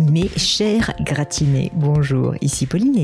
Mes 0.00 0.30
chers 0.34 0.94
gratinés, 1.00 1.70
bonjour, 1.74 2.34
ici 2.40 2.64
Pauline 2.64 2.96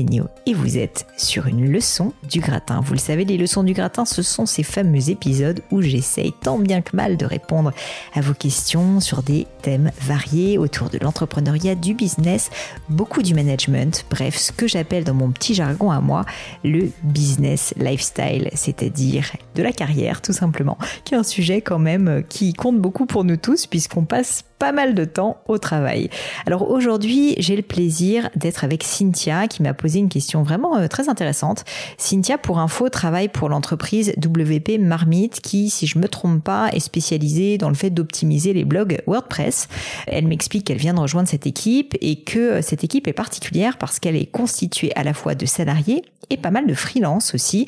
et 0.47 0.53
vous 0.55 0.77
êtes 0.79 1.05
sur 1.15 1.45
une 1.45 1.71
leçon 1.71 2.11
du 2.27 2.39
gratin. 2.39 2.81
Vous 2.81 2.93
le 2.93 2.99
savez, 2.99 3.23
les 3.23 3.37
leçons 3.37 3.61
du 3.61 3.73
gratin, 3.73 4.03
ce 4.03 4.23
sont 4.23 4.47
ces 4.47 4.63
fameux 4.63 5.11
épisodes 5.11 5.61
où 5.69 5.81
j'essaye 5.81 6.33
tant 6.41 6.57
bien 6.57 6.81
que 6.81 6.95
mal 6.95 7.15
de 7.15 7.25
répondre 7.25 7.71
à 8.15 8.21
vos 8.21 8.33
questions 8.33 8.99
sur 8.99 9.21
des 9.21 9.45
thèmes 9.61 9.91
variés 10.01 10.57
autour 10.57 10.89
de 10.89 10.97
l'entrepreneuriat, 10.97 11.75
du 11.75 11.93
business, 11.93 12.49
beaucoup 12.89 13.21
du 13.21 13.35
management, 13.35 14.03
bref, 14.09 14.35
ce 14.35 14.51
que 14.51 14.67
j'appelle 14.67 15.03
dans 15.03 15.13
mon 15.13 15.29
petit 15.29 15.53
jargon 15.53 15.91
à 15.91 16.01
moi 16.01 16.25
le 16.63 16.89
business 17.03 17.75
lifestyle, 17.77 18.49
c'est-à-dire 18.55 19.33
de 19.53 19.61
la 19.61 19.71
carrière 19.71 20.23
tout 20.23 20.33
simplement, 20.33 20.79
qui 21.03 21.13
est 21.13 21.17
un 21.17 21.23
sujet 21.23 21.61
quand 21.61 21.79
même 21.79 22.23
qui 22.27 22.53
compte 22.53 22.81
beaucoup 22.81 23.05
pour 23.05 23.23
nous 23.23 23.37
tous 23.37 23.67
puisqu'on 23.67 24.05
passe 24.05 24.45
pas 24.59 24.71
mal 24.71 24.95
de 24.95 25.05
temps 25.05 25.37
au 25.47 25.57
travail. 25.57 26.09
Alors 26.45 26.69
aujourd'hui, 26.69 27.35
j'ai 27.37 27.55
le 27.55 27.61
plaisir 27.61 28.29
d'être 28.35 28.63
avec 28.63 28.83
Cynthia 28.83 29.47
qui 29.47 29.61
m'a 29.61 29.73
posé 29.73 29.99
une 29.99 30.09
question 30.09 30.43
vraiment 30.43 30.77
euh, 30.77 30.87
très 30.87 31.09
intéressante. 31.09 31.63
Cynthia, 31.97 32.37
pour 32.37 32.59
info, 32.59 32.89
travaille 32.89 33.27
pour 33.27 33.49
l'entreprise 33.49 34.13
WP 34.17 34.79
Marmite 34.79 35.41
qui, 35.41 35.69
si 35.69 35.87
je 35.87 35.99
me 35.99 36.07
trompe 36.07 36.43
pas, 36.43 36.69
est 36.73 36.79
spécialisée 36.79 37.57
dans 37.57 37.69
le 37.69 37.75
fait 37.75 37.89
d'optimiser 37.89 38.53
les 38.53 38.65
blogs 38.65 39.01
WordPress. 39.07 39.67
Elle 40.07 40.27
m'explique 40.27 40.65
qu'elle 40.65 40.77
vient 40.77 40.93
de 40.93 40.99
rejoindre 40.99 41.29
cette 41.29 41.47
équipe 41.47 41.95
et 42.01 42.23
que 42.23 42.39
euh, 42.39 42.61
cette 42.61 42.83
équipe 42.83 43.07
est 43.07 43.13
particulière 43.13 43.77
parce 43.77 43.99
qu'elle 43.99 44.15
est 44.15 44.25
constituée 44.25 44.91
à 44.95 45.03
la 45.03 45.13
fois 45.13 45.35
de 45.35 45.45
salariés 45.45 46.03
et 46.29 46.37
pas 46.37 46.51
mal 46.51 46.67
de 46.67 46.73
freelance 46.73 47.33
aussi, 47.33 47.67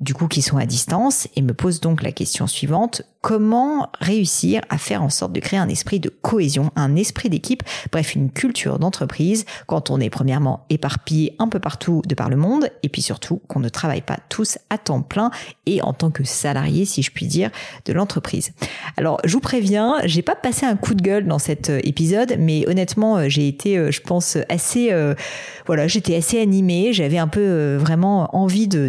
du 0.00 0.14
coup 0.14 0.28
qui 0.28 0.42
sont 0.42 0.56
à 0.56 0.66
distance 0.66 1.28
et 1.36 1.42
me 1.42 1.52
pose 1.52 1.80
donc 1.80 2.02
la 2.02 2.12
question 2.12 2.46
suivante 2.46 3.02
comment 3.20 3.90
réussir 4.00 4.62
à 4.70 4.78
faire 4.78 5.02
en 5.02 5.10
sorte 5.10 5.32
de 5.32 5.40
créer 5.40 5.58
un 5.58 5.68
esprit 5.68 6.00
de 6.00 6.08
cohésion, 6.28 6.70
un 6.76 6.94
esprit 6.94 7.30
d'équipe, 7.30 7.62
bref, 7.90 8.14
une 8.14 8.30
culture 8.30 8.78
d'entreprise 8.78 9.46
quand 9.66 9.88
on 9.88 9.98
est 9.98 10.10
premièrement 10.10 10.66
éparpillé 10.68 11.34
un 11.38 11.48
peu 11.48 11.58
partout 11.58 12.02
de 12.06 12.14
par 12.14 12.28
le 12.28 12.36
monde 12.36 12.68
et 12.82 12.90
puis 12.90 13.00
surtout 13.00 13.40
qu'on 13.48 13.60
ne 13.60 13.70
travaille 13.70 14.02
pas 14.02 14.18
tous 14.28 14.58
à 14.68 14.76
temps 14.76 15.00
plein 15.00 15.30
et 15.64 15.80
en 15.80 15.94
tant 15.94 16.10
que 16.10 16.24
salarié, 16.24 16.84
si 16.84 17.00
je 17.00 17.12
puis 17.12 17.26
dire, 17.26 17.50
de 17.86 17.94
l'entreprise. 17.94 18.52
Alors, 18.98 19.20
je 19.24 19.32
vous 19.32 19.40
préviens, 19.40 19.96
j'ai 20.04 20.20
pas 20.20 20.36
passé 20.36 20.66
un 20.66 20.76
coup 20.76 20.92
de 20.92 21.00
gueule 21.00 21.26
dans 21.26 21.38
cet 21.38 21.70
euh, 21.70 21.80
épisode, 21.82 22.36
mais 22.38 22.68
honnêtement, 22.68 23.16
euh, 23.16 23.28
j'ai 23.28 23.48
été, 23.48 23.78
euh, 23.78 23.90
je 23.90 24.02
pense, 24.02 24.36
assez, 24.50 24.92
voilà, 25.66 25.86
j'étais 25.86 26.14
assez 26.14 26.38
animée, 26.38 26.92
j'avais 26.92 27.16
un 27.16 27.28
peu 27.28 27.76
vraiment 27.76 28.36
envie 28.36 28.68
de 28.68 28.88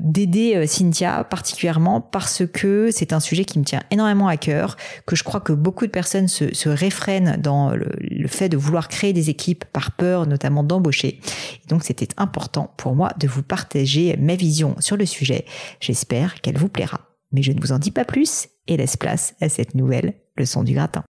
d'aider 0.00 0.56
de, 0.56 0.66
Cynthia 0.66 1.22
particulièrement 1.22 2.00
parce 2.00 2.42
que 2.52 2.90
c'est 2.90 3.12
un 3.12 3.20
sujet 3.20 3.44
qui 3.44 3.60
me 3.60 3.64
tient 3.64 3.82
énormément 3.92 4.26
à 4.26 4.36
cœur, 4.36 4.76
que 5.06 5.14
je 5.14 5.22
crois 5.22 5.40
que 5.40 5.52
beaucoup 5.52 5.86
de 5.86 5.90
personnes 5.90 6.23
se, 6.28 6.54
se 6.54 6.68
réfrènent 6.68 7.40
dans 7.40 7.70
le, 7.70 7.88
le, 7.98 8.28
fait 8.28 8.48
de 8.48 8.56
vouloir 8.56 8.88
créer 8.88 9.12
des 9.12 9.30
équipes 9.30 9.64
par 9.66 9.92
peur 9.92 10.26
notamment 10.26 10.62
d'embaucher. 10.62 11.20
Donc 11.68 11.84
c'était 11.84 12.08
important 12.16 12.74
pour 12.76 12.94
moi 12.94 13.12
de 13.18 13.26
vous 13.26 13.42
partager 13.42 14.16
ma 14.16 14.34
vision 14.34 14.76
sur 14.80 14.96
le 14.96 15.06
sujet. 15.06 15.44
J'espère 15.80 16.40
qu'elle 16.40 16.58
vous 16.58 16.68
plaira. 16.68 17.00
Mais 17.32 17.42
je 17.42 17.52
ne 17.52 17.60
vous 17.60 17.72
en 17.72 17.78
dis 17.78 17.90
pas 17.90 18.04
plus 18.04 18.48
et 18.66 18.76
laisse 18.76 18.96
place 18.96 19.34
à 19.40 19.48
cette 19.48 19.74
nouvelle 19.74 20.14
leçon 20.36 20.62
du 20.62 20.74
gratin. 20.74 21.04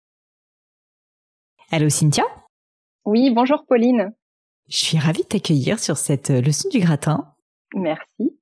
Allô 1.70 1.88
Cynthia? 1.88 2.24
Oui, 3.04 3.30
bonjour 3.30 3.64
Pauline. 3.68 4.14
Je 4.68 4.78
suis 4.78 4.98
ravie 4.98 5.22
de 5.22 5.28
t'accueillir 5.28 5.78
sur 5.78 5.98
cette 5.98 6.30
leçon 6.30 6.68
du 6.70 6.78
gratin. 6.78 7.34
Merci. 7.74 8.33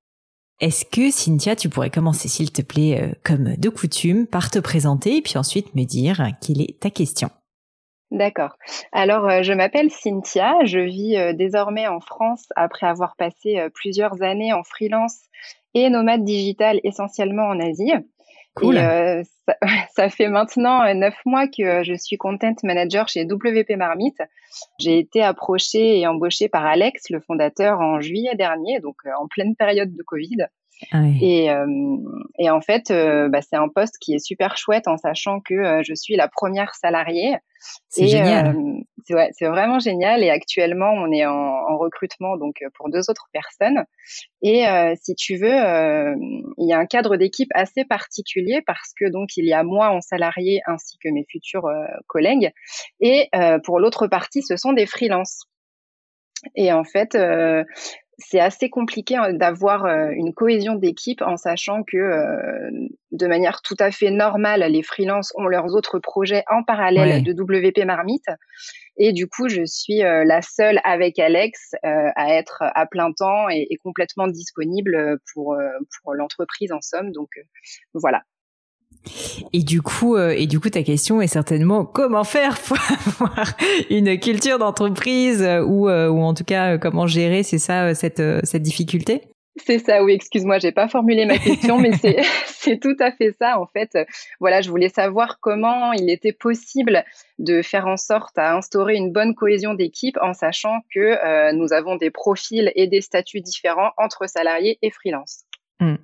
Est-ce 0.62 0.84
que 0.84 1.10
Cynthia, 1.10 1.56
tu 1.56 1.68
pourrais 1.68 1.90
commencer, 1.90 2.28
s'il 2.28 2.52
te 2.52 2.62
plaît, 2.62 3.02
euh, 3.02 3.12
comme 3.24 3.56
de 3.56 3.68
coutume, 3.68 4.28
par 4.28 4.48
te 4.48 4.60
présenter 4.60 5.16
et 5.16 5.20
puis 5.20 5.36
ensuite 5.36 5.74
me 5.74 5.82
dire 5.82 6.24
quelle 6.40 6.60
est 6.60 6.78
ta 6.78 6.88
question? 6.88 7.30
D'accord. 8.12 8.56
Alors, 8.92 9.28
euh, 9.28 9.42
je 9.42 9.52
m'appelle 9.52 9.90
Cynthia, 9.90 10.54
je 10.64 10.78
vis 10.78 11.16
euh, 11.16 11.32
désormais 11.32 11.88
en 11.88 11.98
France 11.98 12.44
après 12.54 12.86
avoir 12.86 13.16
passé 13.16 13.58
plusieurs 13.74 14.22
années 14.22 14.52
en 14.52 14.62
freelance 14.62 15.22
et 15.74 15.90
nomade 15.90 16.22
digital 16.22 16.78
essentiellement 16.84 17.48
en 17.48 17.58
Asie. 17.58 17.92
Cool. 18.54 18.76
Et, 18.76 19.22
ça, 19.46 19.56
ça, 19.96 20.08
fait 20.08 20.28
maintenant 20.28 20.92
neuf 20.94 21.16
mois 21.24 21.46
que 21.46 21.82
je 21.82 21.94
suis 21.94 22.16
content 22.18 22.54
manager 22.62 23.08
chez 23.08 23.24
WP 23.24 23.70
Marmite. 23.76 24.20
J'ai 24.78 24.98
été 24.98 25.22
approchée 25.22 25.98
et 25.98 26.06
embauchée 26.06 26.48
par 26.48 26.66
Alex, 26.66 27.10
le 27.10 27.20
fondateur, 27.20 27.80
en 27.80 28.00
juillet 28.00 28.34
dernier, 28.34 28.80
donc 28.80 28.96
en 29.18 29.26
pleine 29.26 29.56
période 29.56 29.94
de 29.94 30.02
Covid. 30.02 30.46
Ah 30.90 31.02
et, 31.20 31.50
euh, 31.50 31.66
et, 32.38 32.50
en 32.50 32.60
fait, 32.60 32.90
euh, 32.90 33.28
bah, 33.28 33.40
c'est 33.42 33.56
un 33.56 33.68
poste 33.68 33.96
qui 34.00 34.14
est 34.14 34.24
super 34.24 34.56
chouette 34.56 34.88
en 34.88 34.96
sachant 34.96 35.40
que 35.40 35.54
euh, 35.54 35.82
je 35.86 35.94
suis 35.94 36.16
la 36.16 36.28
première 36.28 36.74
salariée. 36.74 37.36
C'est 37.88 38.08
génial. 38.08 38.56
c'est 39.04 39.14
ouais, 39.14 39.30
vraiment 39.40 39.78
génial. 39.78 40.24
Et 40.24 40.30
actuellement, 40.30 40.90
on 40.90 41.12
est 41.12 41.24
en, 41.24 41.32
en, 41.32 41.78
recrutement 41.78 42.36
donc 42.36 42.56
pour 42.74 42.90
deux 42.90 43.08
autres 43.08 43.28
personnes. 43.32 43.84
Et 44.42 44.64
si 45.00 45.14
tu 45.14 45.36
veux, 45.36 45.54
il 46.58 46.68
y 46.68 46.72
a 46.72 46.78
un 46.78 46.86
cadre 46.86 47.16
d'équipe 47.16 47.50
assez 47.54 47.84
particulier 47.84 48.62
parce 48.66 48.92
que 48.98 49.08
donc 49.08 49.36
il 49.36 49.44
y 49.44 49.52
a 49.52 49.62
moi 49.62 49.90
en 49.90 50.00
salarié 50.00 50.60
ainsi 50.66 50.98
que 50.98 51.08
mes 51.08 51.24
futurs 51.30 51.68
collègues. 52.08 52.50
Et 53.00 53.30
pour 53.62 53.78
l'autre 53.78 54.08
partie, 54.08 54.42
ce 54.42 54.56
sont 54.56 54.72
des 54.72 54.86
freelances. 54.86 55.46
Et 56.54 56.72
en 56.72 56.84
fait, 56.84 57.14
euh, 57.14 57.64
c'est 58.24 58.40
assez 58.40 58.70
compliqué 58.70 59.16
hein, 59.16 59.32
d'avoir 59.32 59.84
euh, 59.84 60.10
une 60.10 60.32
cohésion 60.32 60.74
d'équipe 60.74 61.22
en 61.22 61.36
sachant 61.36 61.82
que 61.82 61.96
euh, 61.96 62.70
de 63.10 63.26
manière 63.26 63.62
tout 63.62 63.76
à 63.78 63.90
fait 63.90 64.10
normale, 64.10 64.60
les 64.70 64.82
freelances 64.82 65.32
ont 65.36 65.46
leurs 65.46 65.74
autres 65.74 65.98
projets 65.98 66.44
en 66.50 66.62
parallèle 66.62 67.22
de 67.22 67.32
WP 67.32 67.84
Marmite. 67.84 68.26
Et 68.96 69.12
du 69.12 69.26
coup, 69.26 69.48
je 69.48 69.64
suis 69.64 70.02
euh, 70.02 70.24
la 70.24 70.42
seule 70.42 70.80
avec 70.84 71.18
Alex 71.18 71.74
à 71.82 72.34
être 72.34 72.62
à 72.62 72.86
plein 72.86 73.12
temps 73.12 73.48
et, 73.48 73.66
et 73.70 73.76
complètement 73.76 74.28
disponible 74.28 75.18
pour, 75.32 75.56
pour 76.02 76.14
l'entreprise 76.14 76.72
en 76.72 76.80
somme. 76.80 77.10
Donc 77.12 77.30
voilà, 77.94 78.22
et 79.52 79.62
du 79.62 79.82
coup, 79.82 80.16
euh, 80.16 80.34
et 80.36 80.46
du 80.46 80.60
coup, 80.60 80.70
ta 80.70 80.82
question 80.82 81.20
est 81.20 81.26
certainement 81.26 81.84
comment 81.84 82.24
faire 82.24 82.58
pour 82.58 82.78
avoir 83.06 83.54
une 83.90 84.18
culture 84.18 84.58
d'entreprise 84.58 85.42
euh, 85.42 85.62
ou, 85.62 85.88
euh, 85.88 86.08
ou 86.08 86.20
en 86.22 86.34
tout 86.34 86.44
cas 86.44 86.78
comment 86.78 87.06
gérer, 87.06 87.42
c'est 87.42 87.58
ça 87.58 87.94
cette 87.94 88.22
cette 88.44 88.62
difficulté? 88.62 89.22
C'est 89.66 89.80
ça, 89.80 90.02
oui. 90.02 90.14
Excuse-moi, 90.14 90.58
j'ai 90.60 90.72
pas 90.72 90.88
formulé 90.88 91.26
ma 91.26 91.36
question, 91.36 91.76
mais 91.78 91.92
c'est 91.92 92.16
c'est 92.46 92.80
tout 92.80 92.96
à 93.00 93.12
fait 93.12 93.32
ça 93.38 93.60
en 93.60 93.66
fait. 93.66 93.98
Voilà, 94.40 94.62
je 94.62 94.70
voulais 94.70 94.88
savoir 94.88 95.38
comment 95.40 95.92
il 95.92 96.08
était 96.08 96.32
possible 96.32 97.04
de 97.38 97.60
faire 97.60 97.86
en 97.86 97.96
sorte 97.98 98.38
à 98.38 98.56
instaurer 98.56 98.94
une 98.94 99.12
bonne 99.12 99.34
cohésion 99.34 99.74
d'équipe 99.74 100.16
en 100.22 100.32
sachant 100.32 100.80
que 100.94 101.52
nous 101.52 101.72
avons 101.72 101.96
des 101.96 102.10
profils 102.10 102.72
et 102.76 102.86
des 102.86 103.02
statuts 103.02 103.40
différents 103.40 103.90
entre 103.98 104.26
salariés 104.26 104.78
et 104.80 104.90
freelance. 104.90 105.44
Hmm. 105.80 105.96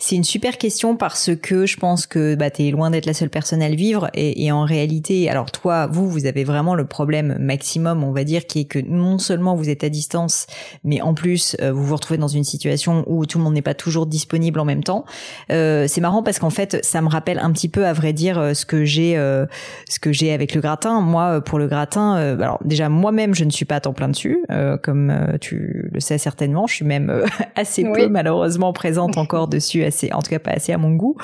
C'est 0.00 0.16
une 0.16 0.24
super 0.24 0.58
question 0.58 0.96
parce 0.96 1.30
que 1.40 1.64
je 1.64 1.76
pense 1.76 2.06
que 2.06 2.34
bah, 2.34 2.50
tu 2.50 2.66
es 2.66 2.70
loin 2.72 2.90
d'être 2.90 3.06
la 3.06 3.14
seule 3.14 3.30
personne 3.30 3.62
à 3.62 3.68
le 3.68 3.76
vivre 3.76 4.10
et, 4.14 4.50
en 4.50 4.64
réalité, 4.64 5.30
alors 5.30 5.52
toi, 5.52 5.86
vous, 5.86 6.10
vous 6.10 6.26
avez 6.26 6.42
vraiment 6.42 6.74
le 6.74 6.84
problème 6.84 7.36
maximum, 7.38 8.02
on 8.02 8.10
va 8.10 8.24
dire, 8.24 8.46
qui 8.46 8.60
est 8.60 8.64
que 8.64 8.80
non 8.80 9.18
seulement 9.18 9.54
vous 9.54 9.70
êtes 9.70 9.84
à 9.84 9.88
distance, 9.88 10.48
mais 10.82 11.00
en 11.02 11.14
plus 11.14 11.56
euh, 11.60 11.70
vous 11.70 11.84
vous 11.84 11.94
retrouvez 11.94 12.18
dans 12.18 12.26
une 12.26 12.42
situation 12.42 13.04
où 13.06 13.24
tout 13.26 13.38
le 13.38 13.44
monde 13.44 13.54
n'est 13.54 13.62
pas 13.62 13.74
toujours 13.74 14.06
disponible 14.06 14.58
en 14.58 14.64
même 14.64 14.82
temps. 14.82 15.04
Euh, 15.52 15.86
c'est 15.86 16.00
marrant 16.00 16.24
parce 16.24 16.40
qu'en 16.40 16.50
fait, 16.50 16.84
ça 16.84 17.00
me 17.00 17.08
rappelle 17.08 17.38
un 17.38 17.52
petit 17.52 17.68
peu, 17.68 17.86
à 17.86 17.92
vrai 17.92 18.12
dire, 18.12 18.40
euh, 18.40 18.54
ce 18.54 18.66
que 18.66 18.84
j'ai, 18.84 19.14
ce 19.88 20.00
que 20.00 20.10
j'ai 20.10 20.32
avec 20.32 20.54
le 20.56 20.60
gratin. 20.60 21.00
Moi, 21.00 21.40
pour 21.42 21.60
le 21.60 21.68
gratin, 21.68 22.14
alors 22.14 22.58
déjà 22.64 22.88
moi-même, 22.88 23.34
je 23.34 23.44
ne 23.44 23.50
suis 23.50 23.66
pas 23.66 23.76
à 23.76 23.80
temps 23.80 23.92
plein 23.92 24.08
dessus, 24.08 24.44
comme 24.82 25.36
tu 25.40 25.88
le 25.92 26.00
sais 26.00 26.18
certainement. 26.18 26.66
Je 26.66 26.74
suis 26.74 26.84
même 26.84 27.24
assez 27.54 27.84
peu 27.84 28.08
malheureusement 28.08 28.72
présente 28.72 29.01
encore 29.08 29.48
dessus 29.48 29.84
assez, 29.84 30.12
en 30.12 30.22
tout 30.22 30.30
cas 30.30 30.38
pas 30.38 30.52
assez 30.52 30.72
à 30.72 30.78
mon 30.78 30.90
goût. 30.90 31.16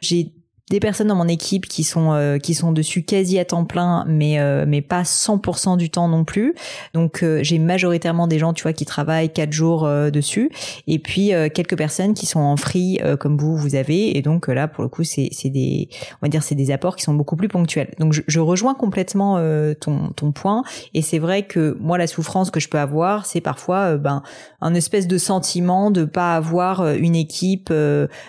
J'ai 0.00 0.32
des 0.68 0.80
personnes 0.80 1.06
dans 1.06 1.14
mon 1.14 1.28
équipe 1.28 1.66
qui 1.66 1.84
sont 1.84 2.12
euh, 2.12 2.38
qui 2.38 2.52
sont 2.52 2.72
dessus 2.72 3.04
quasi 3.04 3.38
à 3.38 3.44
temps 3.44 3.64
plein 3.64 4.04
mais 4.08 4.40
euh, 4.40 4.64
mais 4.66 4.82
pas 4.82 5.02
100% 5.02 5.76
du 5.76 5.90
temps 5.90 6.08
non 6.08 6.24
plus. 6.24 6.56
Donc 6.92 7.22
euh, 7.22 7.38
j'ai 7.42 7.60
majoritairement 7.60 8.26
des 8.26 8.40
gens 8.40 8.52
tu 8.52 8.64
vois 8.64 8.72
qui 8.72 8.84
travaillent 8.84 9.32
quatre 9.32 9.52
jours 9.52 9.88
dessus. 10.10 10.50
Et 10.88 10.98
puis 10.98 11.30
quelques 11.54 11.76
personnes 11.76 12.14
qui 12.14 12.26
sont 12.26 12.40
en 12.40 12.56
free 12.56 12.98
comme 13.20 13.36
vous 13.36 13.56
vous 13.56 13.74
avez. 13.76 14.16
Et 14.16 14.22
donc 14.22 14.48
là 14.48 14.66
pour 14.66 14.82
le 14.82 14.88
coup 14.88 15.04
c'est 15.04 15.28
c'est 15.30 15.50
des 15.50 15.88
on 16.14 16.26
va 16.26 16.28
dire 16.28 16.42
c'est 16.42 16.54
des 16.54 16.70
apports 16.72 16.96
qui 16.96 17.04
sont 17.04 17.14
beaucoup 17.14 17.36
plus 17.36 17.48
ponctuels. 17.48 17.94
Donc 18.00 18.12
je, 18.12 18.22
je 18.26 18.40
rejoins 18.40 18.74
complètement 18.74 19.36
ton 19.80 20.10
ton 20.16 20.32
point. 20.32 20.64
Et 20.94 21.02
c'est 21.02 21.18
vrai 21.18 21.44
que 21.44 21.76
moi 21.80 21.96
la 21.96 22.08
souffrance 22.08 22.50
que 22.50 22.58
je 22.58 22.68
peux 22.68 22.78
avoir 22.78 23.26
c'est 23.26 23.40
parfois 23.40 23.96
ben 23.96 24.22
un 24.60 24.74
espèce 24.74 25.06
de 25.06 25.18
sentiment 25.18 25.92
de 25.92 26.04
pas 26.04 26.34
avoir 26.34 26.94
une 26.94 27.14
équipe 27.14 27.72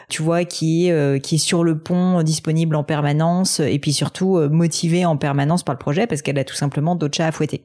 tu 0.10 0.22
vois 0.22 0.46
qui 0.46 0.92
qui 1.24 1.36
est 1.36 1.40
sur 1.40 1.64
le 1.64 1.80
pont 1.80 2.22
disponible 2.28 2.76
en 2.76 2.84
permanence 2.84 3.60
et 3.60 3.80
puis 3.80 3.94
surtout 3.94 4.38
euh, 4.38 4.50
motivée 4.50 5.06
en 5.06 5.18
permanence 5.18 5.64
par 5.64 5.74
le 5.74 5.80
projet 5.80 6.06
parce 6.06 6.22
qu'elle 6.22 6.38
a 6.38 6.44
tout 6.44 6.56
simplement 6.56 6.96
d'autres 6.96 7.18
chats 7.18 7.28
à 7.28 7.32
fouetter. 7.32 7.64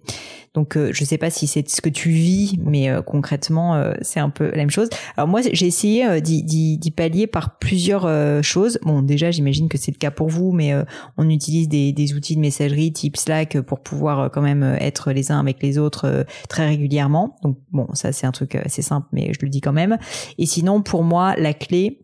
Donc 0.54 0.76
euh, 0.76 0.90
je 0.92 1.04
sais 1.04 1.18
pas 1.18 1.30
si 1.30 1.46
c'est 1.46 1.68
ce 1.68 1.80
que 1.80 1.88
tu 1.88 2.10
vis, 2.10 2.58
mais 2.64 2.88
euh, 2.88 3.02
concrètement 3.02 3.82
c'est 4.02 4.20
un 4.20 4.30
peu 4.30 4.50
la 4.50 4.58
même 4.58 4.70
chose. 4.70 4.88
Alors 5.16 5.28
moi 5.28 5.40
j'ai 5.52 5.66
essayé 5.66 6.20
d'y 6.20 6.92
pallier 6.96 7.26
par 7.26 7.58
plusieurs 7.58 8.08
choses. 8.42 8.78
Bon 8.82 9.02
déjà 9.02 9.30
j'imagine 9.30 9.68
que 9.68 9.76
c'est 9.76 9.90
le 9.90 9.98
cas 9.98 10.10
pour 10.10 10.28
vous, 10.28 10.52
mais 10.52 10.72
on 11.16 11.28
utilise 11.28 11.68
des, 11.68 11.92
des, 11.92 12.14
outils 12.14 12.36
de 12.36 12.40
messagerie 12.40 12.92
type 12.92 13.16
Slack 13.16 13.60
pour 13.62 13.80
pouvoir 13.80 14.30
quand 14.30 14.42
même 14.42 14.62
être 14.80 15.10
les 15.10 15.32
uns 15.32 15.40
avec 15.40 15.62
les 15.62 15.78
autres 15.78 16.24
très 16.48 16.66
régulièrement. 16.66 17.36
Donc 17.42 17.58
bon 17.72 17.88
ça 17.94 18.12
c'est 18.12 18.26
un 18.26 18.32
truc 18.32 18.54
assez 18.54 18.82
simple, 18.82 19.08
mais 19.12 19.32
je 19.32 19.38
le 19.42 19.48
dis 19.48 19.60
quand 19.60 19.72
même. 19.72 19.98
Et 20.38 20.46
sinon 20.46 20.82
pour 20.82 21.02
moi 21.02 21.34
la 21.36 21.54
clé 21.54 22.01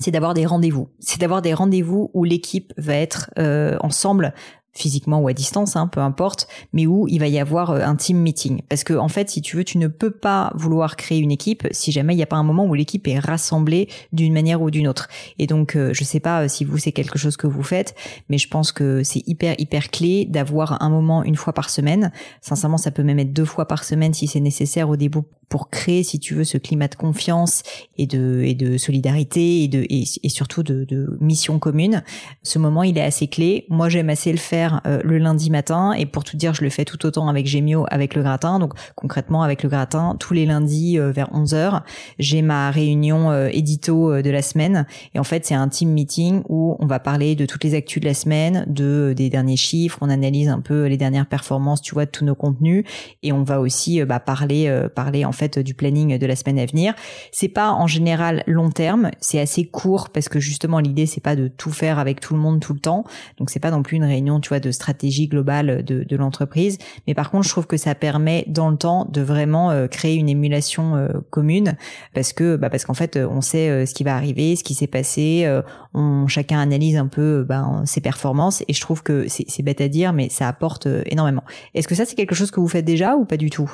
c'est 0.00 0.10
d'avoir 0.10 0.34
des 0.34 0.46
rendez-vous. 0.46 0.88
C'est 0.98 1.20
d'avoir 1.20 1.42
des 1.42 1.54
rendez-vous 1.54 2.10
où 2.14 2.24
l'équipe 2.24 2.72
va 2.76 2.94
être 2.94 3.30
euh, 3.38 3.76
ensemble 3.80 4.34
physiquement 4.76 5.20
ou 5.20 5.28
à 5.28 5.32
distance, 5.32 5.76
hein, 5.76 5.88
peu 5.88 6.00
importe, 6.00 6.46
mais 6.72 6.86
où 6.86 7.08
il 7.08 7.18
va 7.18 7.28
y 7.28 7.38
avoir 7.38 7.70
euh, 7.70 7.80
un 7.80 7.96
team 7.96 8.18
meeting. 8.18 8.62
Parce 8.68 8.84
que 8.84 8.94
en 8.94 9.08
fait, 9.08 9.30
si 9.30 9.42
tu 9.42 9.56
veux, 9.56 9.64
tu 9.64 9.78
ne 9.78 9.88
peux 9.88 10.10
pas 10.10 10.52
vouloir 10.54 10.96
créer 10.96 11.18
une 11.18 11.32
équipe 11.32 11.66
si 11.70 11.92
jamais 11.92 12.14
il 12.14 12.16
n'y 12.16 12.22
a 12.22 12.26
pas 12.26 12.36
un 12.36 12.42
moment 12.42 12.66
où 12.66 12.74
l'équipe 12.74 13.08
est 13.08 13.18
rassemblée 13.18 13.88
d'une 14.12 14.32
manière 14.32 14.62
ou 14.62 14.70
d'une 14.70 14.88
autre. 14.88 15.08
Et 15.38 15.46
donc, 15.46 15.76
euh, 15.76 15.92
je 15.92 16.04
sais 16.04 16.20
pas 16.20 16.42
euh, 16.42 16.48
si 16.48 16.64
vous 16.64 16.78
c'est 16.78 16.92
quelque 16.92 17.18
chose 17.18 17.36
que 17.36 17.46
vous 17.46 17.62
faites, 17.62 17.94
mais 18.28 18.38
je 18.38 18.48
pense 18.48 18.72
que 18.72 19.02
c'est 19.02 19.26
hyper 19.26 19.54
hyper 19.58 19.90
clé 19.90 20.26
d'avoir 20.26 20.82
un 20.82 20.90
moment 20.90 21.24
une 21.24 21.36
fois 21.36 21.52
par 21.52 21.70
semaine. 21.70 22.12
Sincèrement, 22.40 22.78
ça 22.78 22.90
peut 22.90 23.02
même 23.02 23.18
être 23.18 23.32
deux 23.32 23.44
fois 23.44 23.66
par 23.66 23.84
semaine 23.84 24.12
si 24.12 24.26
c'est 24.26 24.40
nécessaire 24.40 24.88
au 24.88 24.96
début 24.96 25.22
pour 25.48 25.70
créer, 25.70 26.02
si 26.02 26.18
tu 26.18 26.34
veux, 26.34 26.44
ce 26.44 26.58
climat 26.58 26.88
de 26.88 26.96
confiance 26.96 27.62
et 27.96 28.06
de 28.06 28.42
et 28.44 28.54
de 28.54 28.78
solidarité 28.78 29.62
et 29.62 29.68
de 29.68 29.86
et, 29.88 30.04
et 30.22 30.28
surtout 30.28 30.62
de, 30.62 30.84
de 30.84 31.16
mission 31.20 31.58
commune. 31.58 32.02
Ce 32.42 32.58
moment, 32.58 32.82
il 32.82 32.98
est 32.98 33.02
assez 33.02 33.28
clé. 33.28 33.64
Moi, 33.68 33.88
j'aime 33.88 34.10
assez 34.10 34.32
le 34.32 34.38
faire 34.38 34.65
euh, 34.86 35.00
le 35.04 35.18
lundi 35.18 35.50
matin 35.50 35.92
et 35.92 36.06
pour 36.06 36.24
tout 36.24 36.36
dire, 36.36 36.54
je 36.54 36.62
le 36.62 36.70
fais 36.70 36.84
tout 36.84 37.04
autant 37.06 37.28
avec 37.28 37.46
Gemio, 37.46 37.86
avec 37.90 38.14
le 38.14 38.22
gratin. 38.22 38.58
Donc 38.58 38.74
concrètement 38.94 39.42
avec 39.42 39.62
le 39.62 39.68
gratin, 39.68 40.16
tous 40.18 40.34
les 40.34 40.46
lundis 40.46 40.98
euh, 40.98 41.10
vers 41.10 41.30
11h, 41.32 41.82
j'ai 42.18 42.42
ma 42.42 42.70
réunion 42.70 43.30
euh, 43.30 43.48
édito 43.52 44.20
de 44.22 44.30
la 44.30 44.42
semaine 44.42 44.86
et 45.14 45.18
en 45.18 45.24
fait, 45.24 45.46
c'est 45.46 45.54
un 45.54 45.68
team 45.68 45.90
meeting 45.90 46.42
où 46.48 46.76
on 46.78 46.86
va 46.86 46.98
parler 46.98 47.34
de 47.34 47.46
toutes 47.46 47.64
les 47.64 47.74
actus 47.74 48.00
de 48.00 48.06
la 48.06 48.14
semaine, 48.14 48.64
de 48.68 49.14
des 49.16 49.30
derniers 49.30 49.56
chiffres, 49.56 49.98
on 50.00 50.10
analyse 50.10 50.48
un 50.48 50.60
peu 50.60 50.86
les 50.86 50.96
dernières 50.96 51.26
performances, 51.26 51.82
tu 51.82 51.94
vois, 51.94 52.06
de 52.06 52.10
tous 52.10 52.24
nos 52.24 52.34
contenus 52.34 52.84
et 53.22 53.32
on 53.32 53.42
va 53.42 53.60
aussi 53.60 54.04
bah, 54.04 54.20
parler 54.20 54.86
parler 54.94 55.24
en 55.24 55.32
fait 55.32 55.58
du 55.58 55.74
planning 55.74 56.18
de 56.18 56.26
la 56.26 56.36
semaine 56.36 56.58
à 56.58 56.66
venir. 56.66 56.94
C'est 57.32 57.48
pas 57.48 57.72
en 57.72 57.86
général 57.86 58.42
long 58.46 58.70
terme, 58.70 59.10
c'est 59.20 59.40
assez 59.40 59.64
court 59.66 60.10
parce 60.10 60.28
que 60.28 60.40
justement 60.40 60.78
l'idée 60.78 61.06
c'est 61.06 61.22
pas 61.22 61.36
de 61.36 61.48
tout 61.48 61.70
faire 61.70 61.98
avec 61.98 62.20
tout 62.20 62.34
le 62.34 62.40
monde 62.40 62.60
tout 62.60 62.72
le 62.72 62.80
temps. 62.80 63.04
Donc 63.38 63.50
c'est 63.50 63.60
pas 63.60 63.70
non 63.70 63.82
plus 63.82 63.96
une 63.96 64.04
réunion, 64.04 64.40
tu 64.40 64.48
vois, 64.48 64.55
de 64.60 64.70
stratégie 64.70 65.28
globale 65.28 65.84
de, 65.84 66.04
de 66.04 66.16
l'entreprise. 66.16 66.78
Mais 67.06 67.14
par 67.14 67.30
contre, 67.30 67.44
je 67.44 67.50
trouve 67.50 67.66
que 67.66 67.76
ça 67.76 67.94
permet 67.94 68.44
dans 68.46 68.70
le 68.70 68.76
temps 68.76 69.06
de 69.10 69.20
vraiment 69.20 69.70
euh, 69.70 69.86
créer 69.86 70.16
une 70.16 70.28
émulation 70.28 70.96
euh, 70.96 71.08
commune 71.30 71.76
parce 72.14 72.32
que 72.32 72.56
bah 72.56 72.70
parce 72.70 72.84
qu'en 72.84 72.94
fait, 72.94 73.16
on 73.16 73.40
sait 73.40 73.68
euh, 73.68 73.86
ce 73.86 73.94
qui 73.94 74.04
va 74.04 74.16
arriver, 74.16 74.56
ce 74.56 74.64
qui 74.64 74.74
s'est 74.74 74.86
passé. 74.86 75.46
on 75.94 76.26
chacun 76.26 76.58
analyse 76.58 76.96
un 76.96 77.06
peu 77.06 77.44
ben, 77.48 77.82
ses 77.86 78.00
performances 78.00 78.62
et 78.68 78.72
je 78.72 78.80
trouve 78.80 79.02
que 79.02 79.26
c'est 79.28 79.62
bête 79.62 79.80
à 79.80 79.88
dire, 79.88 80.12
mais 80.12 80.28
ça 80.28 80.48
apporte 80.48 80.88
énormément. 81.06 81.42
Est-ce 81.74 81.88
que 81.88 81.94
ça 81.94 82.04
c'est 82.04 82.16
quelque 82.16 82.34
chose 82.34 82.50
que 82.50 82.60
vous 82.60 82.68
faites 82.68 82.84
déjà 82.84 83.16
ou 83.16 83.24
pas 83.24 83.36
du 83.36 83.50
tout? 83.50 83.70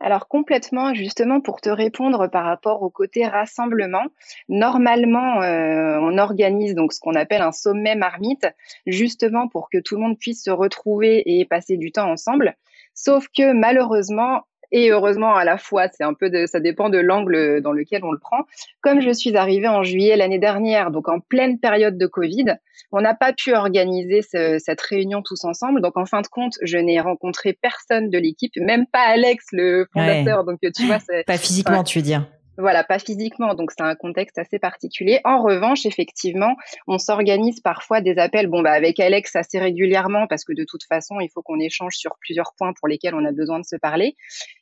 Alors 0.00 0.28
complètement, 0.28 0.94
justement 0.94 1.40
pour 1.40 1.60
te 1.60 1.68
répondre 1.68 2.28
par 2.28 2.44
rapport 2.44 2.82
au 2.82 2.90
côté 2.90 3.26
rassemblement, 3.26 4.04
normalement 4.48 5.42
euh, 5.42 5.98
on 6.00 6.18
organise 6.18 6.74
donc 6.74 6.92
ce 6.92 7.00
qu'on 7.00 7.14
appelle 7.14 7.42
un 7.42 7.52
sommet 7.52 7.94
marmite, 7.94 8.46
justement 8.86 9.48
pour 9.48 9.70
que 9.70 9.78
tout 9.78 9.96
le 9.96 10.02
monde 10.02 10.18
puisse 10.18 10.44
se 10.44 10.50
retrouver 10.50 11.22
et 11.26 11.44
passer 11.44 11.76
du 11.76 11.92
temps 11.92 12.10
ensemble. 12.10 12.56
Sauf 12.94 13.26
que 13.36 13.52
malheureusement, 13.52 14.42
et 14.74 14.90
heureusement 14.90 15.36
à 15.36 15.44
la 15.44 15.56
fois, 15.56 15.86
c'est 15.92 16.02
un 16.02 16.14
peu 16.14 16.30
de, 16.30 16.46
ça 16.46 16.58
dépend 16.58 16.88
de 16.88 16.98
l'angle 16.98 17.62
dans 17.62 17.70
lequel 17.70 18.04
on 18.04 18.10
le 18.10 18.18
prend. 18.18 18.40
Comme 18.80 19.00
je 19.00 19.10
suis 19.10 19.36
arrivée 19.36 19.68
en 19.68 19.84
juillet 19.84 20.16
l'année 20.16 20.40
dernière, 20.40 20.90
donc 20.90 21.08
en 21.08 21.20
pleine 21.20 21.60
période 21.60 21.96
de 21.96 22.06
Covid, 22.08 22.56
on 22.90 23.00
n'a 23.00 23.14
pas 23.14 23.32
pu 23.32 23.54
organiser 23.54 24.20
cette 24.22 24.80
réunion 24.80 25.22
tous 25.22 25.44
ensemble. 25.44 25.80
Donc 25.80 25.96
en 25.96 26.06
fin 26.06 26.22
de 26.22 26.26
compte, 26.26 26.54
je 26.60 26.76
n'ai 26.76 27.00
rencontré 27.00 27.52
personne 27.52 28.10
de 28.10 28.18
l'équipe, 28.18 28.52
même 28.56 28.86
pas 28.86 29.02
Alex, 29.02 29.46
le 29.52 29.86
fondateur. 29.92 30.42
Donc 30.44 30.58
tu 30.60 30.86
vois, 30.86 30.98
pas 31.24 31.38
physiquement, 31.38 31.84
tu 31.84 31.98
veux 31.98 32.04
dire. 32.04 32.26
Voilà, 32.56 32.84
pas 32.84 33.00
physiquement, 33.00 33.54
donc 33.54 33.72
c'est 33.72 33.82
un 33.82 33.96
contexte 33.96 34.38
assez 34.38 34.60
particulier. 34.60 35.20
En 35.24 35.42
revanche, 35.42 35.86
effectivement, 35.86 36.54
on 36.86 36.98
s'organise 36.98 37.60
parfois 37.60 38.00
des 38.00 38.16
appels, 38.18 38.46
bon 38.46 38.62
bah 38.62 38.70
avec 38.70 39.00
Alex 39.00 39.34
assez 39.34 39.58
régulièrement 39.58 40.26
parce 40.28 40.44
que 40.44 40.52
de 40.52 40.64
toute 40.68 40.84
façon, 40.84 41.18
il 41.20 41.28
faut 41.34 41.42
qu'on 41.42 41.58
échange 41.58 41.96
sur 41.96 42.12
plusieurs 42.20 42.52
points 42.56 42.72
pour 42.78 42.86
lesquels 42.86 43.14
on 43.14 43.24
a 43.24 43.32
besoin 43.32 43.58
de 43.58 43.64
se 43.64 43.76
parler. 43.76 44.14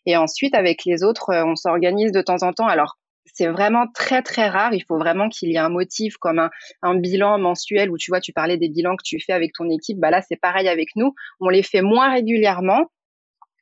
Et 0.06 0.17
ensuite, 0.17 0.55
avec 0.55 0.85
les 0.87 1.03
autres, 1.03 1.31
euh, 1.31 1.44
on 1.44 1.55
s'organise 1.55 2.12
de 2.12 2.23
temps 2.23 2.43
en 2.43 2.53
temps. 2.53 2.67
Alors 2.67 2.99
c'est 3.27 3.47
vraiment 3.47 3.87
très 3.95 4.23
très 4.23 4.49
rare. 4.49 4.75
Il 4.75 4.85
faut 4.85 4.99
vraiment 4.99 5.29
qu'il 5.29 5.50
y 5.50 5.55
ait 5.55 5.59
un 5.59 5.69
motif 5.69 6.17
comme 6.17 6.38
un, 6.38 6.50
un, 6.83 6.95
bilan 6.95 7.38
mensuel 7.38 7.90
où 7.90 7.99
tu 7.99 8.11
vois, 8.11 8.21
tu 8.21 8.33
parlais 8.33 8.57
des 8.57 8.69
bilans 8.69 8.97
que 8.97 9.05
tu 9.05 9.21
fais 9.21 9.33
avec 9.33 9.52
ton 9.52 9.69
équipe. 9.69 9.99
Bah 9.99 10.11
là, 10.11 10.23
c'est 10.23 10.37
pareil 10.37 10.69
avec 10.69 10.88
nous. 10.97 11.14
On 11.40 11.49
les 11.49 11.62
fait 11.62 11.83
moins 11.83 12.12
régulièrement, 12.12 12.90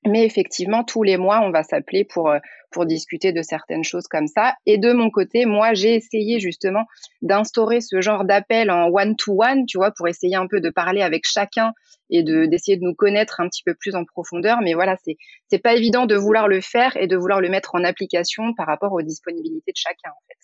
mais 0.07 0.25
effectivement, 0.25 0.83
tous 0.83 1.03
les 1.03 1.17
mois, 1.17 1.41
on 1.43 1.51
va 1.51 1.63
s'appeler 1.63 2.05
pour, 2.05 2.31
euh, 2.31 2.39
pour 2.71 2.87
discuter 2.87 3.33
de 3.33 3.43
certaines 3.43 3.85
choses 3.85 4.07
comme 4.07 4.27
ça. 4.29 4.55
Et 4.65 4.79
de 4.79 4.93
mon 4.93 5.11
côté, 5.11 5.45
moi, 5.45 5.75
j'ai 5.75 5.95
essayé 5.95 6.41
justement 6.41 6.85
d'instaurer 7.21 7.81
ce 7.81 8.01
genre 8.01 8.25
d'appel 8.25 8.71
en 8.71 8.89
one-to-one, 8.89 9.67
tu 9.67 9.77
vois, 9.77 9.91
pour 9.91 10.09
essayer 10.09 10.37
un 10.37 10.47
peu 10.47 10.61
de 10.61 10.71
parler 10.71 11.03
avec 11.03 11.25
chacun 11.27 11.73
et 12.09 12.23
de 12.23 12.47
d'essayer 12.47 12.77
de 12.77 12.83
nous 12.83 12.95
connaître 12.95 13.41
un 13.41 13.49
petit 13.49 13.63
peu 13.65 13.75
plus 13.75 13.95
en 13.95 14.05
profondeur. 14.05 14.61
Mais 14.63 14.75
voilà, 14.75 14.97
c'est 15.05 15.17
c'est 15.49 15.59
pas 15.59 15.75
évident 15.75 16.07
de 16.07 16.15
vouloir 16.15 16.49
le 16.49 16.61
faire 16.61 16.97
et 16.97 17.07
de 17.07 17.17
vouloir 17.17 17.41
le 17.41 17.49
mettre 17.51 17.75
en 17.75 17.85
application 17.85 18.55
par 18.55 18.67
rapport 18.67 18.93
aux 18.93 19.03
disponibilités 19.03 19.73
de 19.73 19.77
chacun, 19.77 20.11
en 20.11 20.23
fait. 20.29 20.39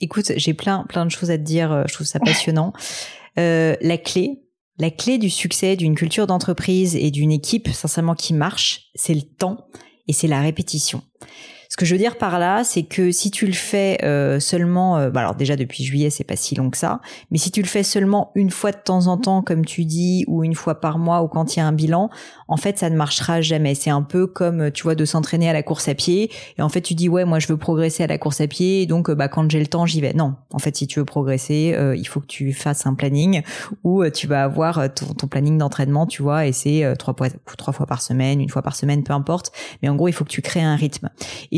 Écoute, 0.00 0.32
j'ai 0.36 0.54
plein 0.54 0.84
plein 0.88 1.06
de 1.06 1.10
choses 1.10 1.30
à 1.30 1.38
te 1.38 1.42
dire. 1.42 1.72
Euh, 1.72 1.84
je 1.86 1.94
trouve 1.94 2.06
ça 2.06 2.18
passionnant. 2.18 2.72
euh, 3.38 3.76
la 3.80 3.98
clé, 3.98 4.43
la 4.78 4.90
clé 4.90 5.18
du 5.18 5.30
succès 5.30 5.76
d'une 5.76 5.94
culture 5.94 6.26
d'entreprise 6.26 6.96
et 6.96 7.10
d'une 7.10 7.32
équipe 7.32 7.68
sincèrement 7.68 8.14
qui 8.14 8.34
marche, 8.34 8.90
c'est 8.94 9.14
le 9.14 9.22
temps 9.22 9.68
et 10.08 10.12
c'est 10.12 10.28
la 10.28 10.40
répétition. 10.40 11.02
Ce 11.74 11.76
que 11.76 11.86
je 11.86 11.92
veux 11.92 11.98
dire 11.98 12.18
par 12.18 12.38
là, 12.38 12.62
c'est 12.62 12.84
que 12.84 13.10
si 13.10 13.32
tu 13.32 13.46
le 13.46 13.52
fais 13.52 13.98
euh, 14.04 14.38
seulement, 14.38 14.96
euh, 14.96 15.10
bah 15.10 15.18
alors 15.18 15.34
déjà 15.34 15.56
depuis 15.56 15.82
juillet, 15.82 16.08
c'est 16.08 16.22
pas 16.22 16.36
si 16.36 16.54
long 16.54 16.70
que 16.70 16.76
ça, 16.76 17.00
mais 17.32 17.38
si 17.38 17.50
tu 17.50 17.62
le 17.62 17.66
fais 17.66 17.82
seulement 17.82 18.30
une 18.36 18.52
fois 18.52 18.70
de 18.70 18.76
temps 18.76 19.08
en 19.08 19.18
temps, 19.18 19.42
comme 19.42 19.64
tu 19.64 19.84
dis, 19.84 20.24
ou 20.28 20.44
une 20.44 20.54
fois 20.54 20.80
par 20.80 20.98
mois, 20.98 21.22
ou 21.22 21.26
quand 21.26 21.56
il 21.56 21.58
y 21.58 21.62
a 21.62 21.66
un 21.66 21.72
bilan, 21.72 22.10
en 22.46 22.56
fait, 22.56 22.78
ça 22.78 22.90
ne 22.90 22.94
marchera 22.94 23.40
jamais. 23.40 23.74
C'est 23.74 23.90
un 23.90 24.02
peu 24.02 24.28
comme, 24.28 24.70
tu 24.70 24.84
vois, 24.84 24.94
de 24.94 25.04
s'entraîner 25.04 25.48
à 25.50 25.52
la 25.52 25.64
course 25.64 25.88
à 25.88 25.96
pied, 25.96 26.30
et 26.58 26.62
en 26.62 26.68
fait, 26.68 26.80
tu 26.80 26.94
dis 26.94 27.08
ouais, 27.08 27.24
moi, 27.24 27.40
je 27.40 27.48
veux 27.48 27.56
progresser 27.56 28.04
à 28.04 28.06
la 28.06 28.18
course 28.18 28.40
à 28.40 28.46
pied, 28.46 28.86
donc, 28.86 29.10
bah, 29.10 29.26
quand 29.26 29.50
j'ai 29.50 29.58
le 29.58 29.66
temps, 29.66 29.84
j'y 29.84 30.00
vais. 30.00 30.12
Non, 30.12 30.36
en 30.52 30.60
fait, 30.60 30.76
si 30.76 30.86
tu 30.86 31.00
veux 31.00 31.04
progresser, 31.04 31.74
euh, 31.76 31.96
il 31.96 32.06
faut 32.06 32.20
que 32.20 32.26
tu 32.26 32.52
fasses 32.52 32.86
un 32.86 32.94
planning 32.94 33.42
où 33.82 34.08
tu 34.10 34.28
vas 34.28 34.44
avoir 34.44 34.94
ton, 34.94 35.26
planning 35.26 35.58
d'entraînement, 35.58 36.06
tu 36.06 36.22
vois, 36.22 36.46
et 36.46 36.52
c'est 36.52 36.84
trois 37.00 37.16
fois, 37.16 37.86
par 37.88 38.00
semaine, 38.00 38.40
une 38.40 38.48
fois 38.48 38.62
par 38.62 38.76
semaine, 38.76 39.02
peu 39.02 39.12
importe. 39.12 39.50
Mais 39.82 39.88
en 39.88 39.96
gros, 39.96 40.06
il 40.06 40.12
faut 40.12 40.22
que 40.22 40.30
tu 40.30 40.40
crées 40.40 40.62
un 40.62 40.76
rythme. 40.76 41.10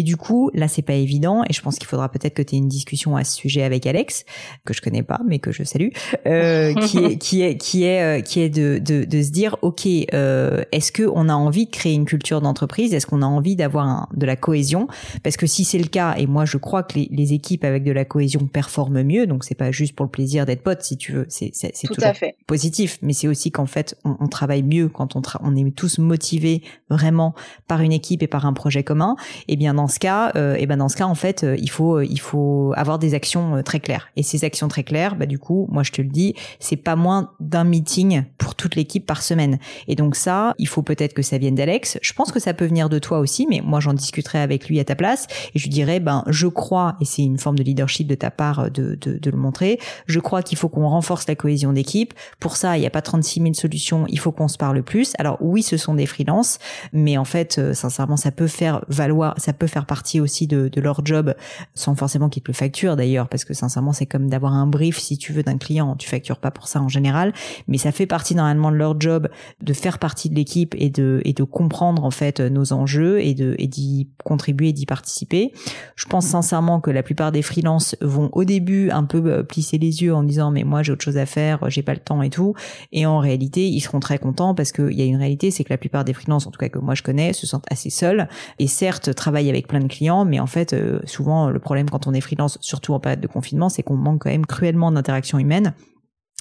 Du 0.07 0.17
coup, 0.17 0.53
là, 0.55 0.69
c'est 0.69 0.83
pas 0.83 0.95
évident 0.95 1.43
et 1.51 1.53
je 1.53 1.61
pense 1.61 1.79
qu'il 1.79 1.89
faudra 1.89 2.09
peut-être 2.09 2.35
que 2.35 2.43
tu 2.43 2.55
aies 2.55 2.59
une 2.59 2.69
discussion 2.69 3.17
à 3.17 3.25
ce 3.25 3.35
sujet 3.35 3.65
avec 3.65 3.89
Alex, 3.89 4.25
que 4.65 4.73
je 4.73 4.81
connais 4.81 5.03
pas, 5.03 5.19
mais 5.27 5.41
que 5.41 5.51
je 5.51 5.65
salue, 5.65 5.89
euh, 6.29 6.73
qui 6.87 6.99
est 6.99 7.17
qui 7.19 7.43
est 7.43 7.57
qui 7.57 7.83
est 7.83 8.03
euh, 8.03 8.21
qui 8.21 8.39
est 8.39 8.49
de, 8.49 8.79
de, 8.79 9.03
de 9.03 9.23
se 9.23 9.31
dire, 9.33 9.57
ok, 9.63 9.89
euh, 10.15 10.63
est-ce 10.71 10.93
que 10.93 11.03
on 11.13 11.29
a 11.29 11.35
envie 11.35 11.67
de 11.67 11.73
créer 11.73 11.95
une 11.95 12.05
culture 12.05 12.41
d'entreprise? 12.41 12.95
Est-ce 12.95 13.05
qu'on 13.05 13.21
a 13.21 13.27
envie 13.27 13.57
d'avoir 13.57 14.09
de 14.15 14.25
la 14.27 14.37
cohésion? 14.37 14.87
Parce 15.25 15.37
que 15.37 15.49
si 15.49 15.65
c'est 15.65 15.79
le 15.79 15.89
cas, 15.89 16.15
et 16.17 16.29
moi 16.29 16.45
je 16.45 16.57
crois 16.57 16.85
que 16.85 16.95
les, 16.95 17.09
les, 17.11 17.33
équipes 17.33 17.65
avec 17.65 17.83
de 17.83 17.91
la 17.91 18.05
cohésion 18.05 18.47
performent 18.47 19.03
mieux, 19.03 19.27
donc 19.27 19.43
c'est 19.43 19.57
pas 19.57 19.73
juste 19.73 19.97
pour 19.97 20.07
le 20.07 20.11
plaisir 20.13 20.47
d'être 20.47 20.63
pote, 20.63 20.83
si 20.83 20.97
tu 20.97 21.11
veux, 21.11 21.27
c'est 21.29 21.51
c'est 21.53 21.89
toujours 21.89 22.13
positif, 22.47 22.99
mais 23.03 23.13
c'est 23.13 23.27
aussi 23.27 23.51
qu'en 23.51 23.67
fait 23.67 23.97
on, 24.05 24.17
on, 24.21 24.29
travaille 24.29 24.63
mieux 24.63 24.89
quand 24.89 25.17
on 25.17 25.23
on 25.41 25.57
est 25.57 25.69
tous 25.75 25.99
motivés 25.99 26.63
vraiment 26.89 27.35
par 27.67 27.81
une 27.81 27.93
équipe 27.93 28.23
et 28.23 28.29
par 28.29 28.47
un 28.47 28.53
projet 28.53 28.85
commun. 28.85 29.17
Et 29.49 29.57
bien 29.57 29.75
dans 29.75 29.89
ce 29.97 29.99
cas, 29.99 30.33
euh, 30.37 30.55
et 30.57 30.67
ben 30.67 30.77
dans 30.77 30.89
ce 30.89 30.97
cas 30.97 31.07
en 31.07 31.15
fait, 31.15 31.43
euh, 31.43 31.57
il 31.59 31.71
faut 31.71 32.01
il 32.01 32.21
faut 32.21 32.73
avoir 32.77 32.99
des 32.99 33.15
actions 33.15 33.63
très 33.63 33.81
claires. 33.81 34.09
Et 34.17 34.23
ces 34.23 34.45
actions 34.45 34.69
très 34.69 34.85
claires, 34.85 35.17
bah 35.17 35.27
du 35.27 35.39
coup, 35.39 35.67
moi 35.71 35.83
je 35.83 35.93
te 35.93 36.03
le 36.03 36.09
dis, 36.09 36.35
c'est 36.61 36.77
pas 36.77 36.97
moins 36.97 37.31
d'un 37.41 37.65
meeting 37.65 38.25
pour 38.37 38.55
toute 38.55 38.77
l'équipe 38.77 39.07
par 39.07 39.23
semaine. 39.23 39.59
Et 39.89 39.95
donc 39.95 40.17
ça, 40.17 40.55
il 40.59 40.69
faut 40.69 40.83
peut-être 40.83 41.15
que 41.15 41.23
ça 41.23 41.39
vienne 41.39 41.55
d'Alex. 41.55 41.99
Je 42.03 42.13
pense 42.13 42.31
que 42.31 42.41
ça 42.41 42.53
peut 42.53 42.67
venir 42.67 42.89
de 42.89 42.99
toi 42.99 43.19
aussi, 43.19 43.47
mais 43.49 43.63
moi 43.65 43.81
j'en 43.81 43.95
discuterai 43.95 44.39
avec 44.39 44.69
lui 44.69 44.79
à 44.81 44.85
ta 44.85 44.95
place 44.95 45.27
et 45.55 45.59
je 45.59 45.65
lui 45.65 45.71
dirais, 45.71 45.99
ben 45.99 46.25
je 46.27 46.47
crois, 46.47 46.97
et 47.01 47.05
c'est 47.07 47.23
une 47.23 47.39
forme 47.39 47.57
de 47.57 47.63
leadership 47.63 48.07
de 48.07 48.15
ta 48.15 48.31
part 48.31 48.71
de, 48.71 48.95
de, 48.95 49.19
de 49.19 49.31
le 49.31 49.39
montrer, 49.39 49.81
je 50.07 50.21
crois 50.21 50.43
qu'il 50.43 50.59
faut 50.59 50.69
qu'on 50.69 50.89
renforce 50.89 51.27
la 51.27 51.35
cohésion 51.35 51.73
d'équipe. 51.73 52.13
Pour 52.41 52.57
ça, 52.57 52.77
il 52.77 52.81
n'y 52.81 52.87
a 52.87 52.91
pas 52.91 53.03
36 53.03 53.41
000 53.41 53.55
solutions, 53.55 54.05
il 54.09 54.19
faut 54.19 54.33
qu'on 54.33 54.49
se 54.49 54.59
parle 54.59 54.83
plus. 54.83 55.13
Alors 55.19 55.39
oui, 55.41 55.63
ce 55.63 55.77
sont 55.77 55.95
des 55.95 56.07
freelances, 56.07 56.59
mais 56.93 57.17
en 57.17 57.25
fait, 57.25 57.59
euh, 57.59 57.75
sincèrement, 57.75 58.17
ça 58.17 58.31
peut 58.31 58.47
faire 58.47 58.85
valoir, 58.89 59.35
ça 59.39 59.53
peut 59.53 59.67
faire 59.67 59.76
partie 59.85 60.21
aussi 60.21 60.47
de, 60.47 60.69
de 60.69 60.81
leur 60.81 61.05
job, 61.05 61.35
sans 61.75 61.95
forcément 61.95 62.31
qu'ils 62.31 62.43
te 62.43 62.51
le 62.51 62.55
facturent 62.55 62.97
d'ailleurs, 62.97 63.29
parce 63.29 63.45
que 63.45 63.53
sincèrement, 63.53 63.93
c'est 63.93 64.07
comme 64.07 64.31
d'avoir 64.31 64.55
un 64.55 64.67
brief, 64.67 64.99
si 64.99 65.19
tu 65.19 65.33
veux, 65.33 65.43
d'un 65.43 65.59
client. 65.59 65.97
Tu 65.97 66.09
factures 66.09 66.39
pas 66.39 66.51
pour 66.51 66.69
ça 66.69 66.81
en 66.81 66.89
général, 66.89 67.35
mais 67.69 67.77
ça 67.77 67.93
fait 67.93 68.07
partie 68.07 68.35
normalement 68.35 68.71
de 68.71 68.77
leur 68.77 68.99
job 68.99 69.29
de 69.61 69.73
faire 69.73 69.99
partie 69.99 70.31
de 70.31 70.35
l'équipe 70.35 70.75
et 70.79 70.91
de 70.91 71.21
et 71.25 71.33
de 71.33 71.43
comprendre 71.43 72.05
en 72.05 72.11
fait 72.11 72.41
nos 72.41 72.73
enjeux 72.73 73.21
et 73.21 73.35
de 73.35 73.55
et 73.59 73.67
d'y 73.67 74.09
contribuer, 74.25 74.73
d'y 74.73 74.87
participer. 74.87 75.53
Je 75.97 76.07
pense 76.07 76.27
sincèrement 76.27 76.81
que 76.81 76.91
la 76.91 77.03
plupart 77.03 77.33
des 77.33 77.43
freelances 77.43 77.97
vont 78.01 78.31
au 78.33 78.45
début 78.45 78.91
un 78.91 79.05
peu 79.05 79.23
euh, 79.27 79.43
plisser 79.43 79.79
les 79.79 80.03
yeux 80.03 80.15
en 80.15 80.23
disant 80.23 80.51
mais 80.51 80.65
moi 80.65 80.83
j'ai 80.83 80.93
autre 80.93 81.05
chose 81.05 81.19
à 81.19 81.27
faire, 81.27 81.69
j'ai 81.69 81.83
pas 81.83 81.95
le 81.95 82.01
temps 82.01 82.23
et 82.23 82.31
tout. 82.31 82.55
Et 82.93 83.07
en 83.07 83.19
réalité, 83.19 83.69
ils 83.69 83.81
seront 83.81 84.01
très 84.01 84.19
contents 84.19 84.55
parce 84.55 84.73
qu'il 84.73 84.93
y 84.93 85.03
a 85.03 85.05
une 85.05 85.17
réalité, 85.17 85.51
c'est 85.51 85.65
que 85.65 85.73
la 85.73 85.79
plupart 85.79 86.05
des 86.05 86.13
freelances, 86.13 86.47
en 86.47 86.51
tout 86.51 86.59
cas 86.59 86.69
que 86.69 86.79
moi 86.79 86.95
je 86.95 87.03
connais, 87.03 87.33
se 87.33 87.47
sentent 87.47 87.67
assez 87.71 87.91
seuls 87.91 88.29
et 88.59 88.67
certes 88.67 89.15
travaillent 89.15 89.51
avec 89.51 89.66
plein 89.67 89.81
de 89.81 89.89
clients, 89.89 90.25
mais 90.25 90.41
en 90.41 90.47
fait 90.47 90.73
euh, 90.73 91.01
souvent 91.05 91.51
le 91.51 91.59
problème 91.59 91.91
quand 91.91 92.07
on 92.07 92.15
est 92.15 92.21
freelance, 92.21 92.59
surtout 92.61 92.95
en 92.95 93.01
période 93.01 93.21
de 93.21 93.27
confinement, 93.27 93.69
c'est 93.69 93.83
qu'on 93.83 93.97
manque 93.97 94.23
quand 94.23 94.31
même 94.31 94.47
cruellement 94.47 94.91
d'interaction 94.91 95.39
humaine. 95.39 95.75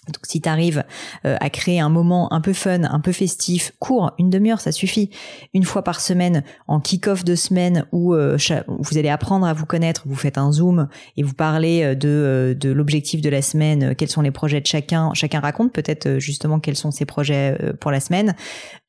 Donc 0.08 0.20
si 0.24 0.40
tu 0.40 0.48
arrives 0.48 0.84
euh, 1.26 1.36
à 1.42 1.50
créer 1.50 1.80
un 1.80 1.90
moment 1.90 2.32
un 2.32 2.40
peu 2.40 2.54
fun, 2.54 2.84
un 2.84 3.00
peu 3.00 3.12
festif, 3.12 3.72
court, 3.80 4.12
une 4.20 4.30
demi-heure, 4.30 4.62
ça 4.62 4.72
suffit. 4.72 5.10
Une 5.56 5.64
fois 5.64 5.84
par 5.84 6.00
semaine, 6.00 6.44
en 6.68 6.80
kick-off 6.80 7.24
de 7.24 7.34
semaine 7.34 7.86
où 7.92 8.14
euh, 8.14 8.38
vous 8.68 8.98
allez 9.00 9.10
apprendre 9.10 9.48
à 9.48 9.54
vous 9.54 9.66
connaître, 9.66 10.04
vous 10.06 10.16
faites 10.16 10.38
un 10.38 10.52
zoom 10.52 10.90
et 11.18 11.24
vous 11.24 11.34
parlez 11.34 11.96
de, 11.96 12.56
de 12.60 12.70
l'objectif 12.70 13.22
de 13.22 13.30
la 13.30 13.42
semaine, 13.42 13.96
quels 13.96 14.10
sont 14.10 14.22
les 14.22 14.30
projets 14.30 14.62
de 14.62 14.68
chacun, 14.68 15.12
chacun 15.16 15.40
raconte 15.40 15.74
peut-être 15.74 16.20
justement 16.20 16.60
quels 16.60 16.78
sont 16.78 16.92
ses 16.92 17.06
projets 17.06 17.58
pour 17.80 17.90
la 17.90 18.00
semaine. 18.00 18.36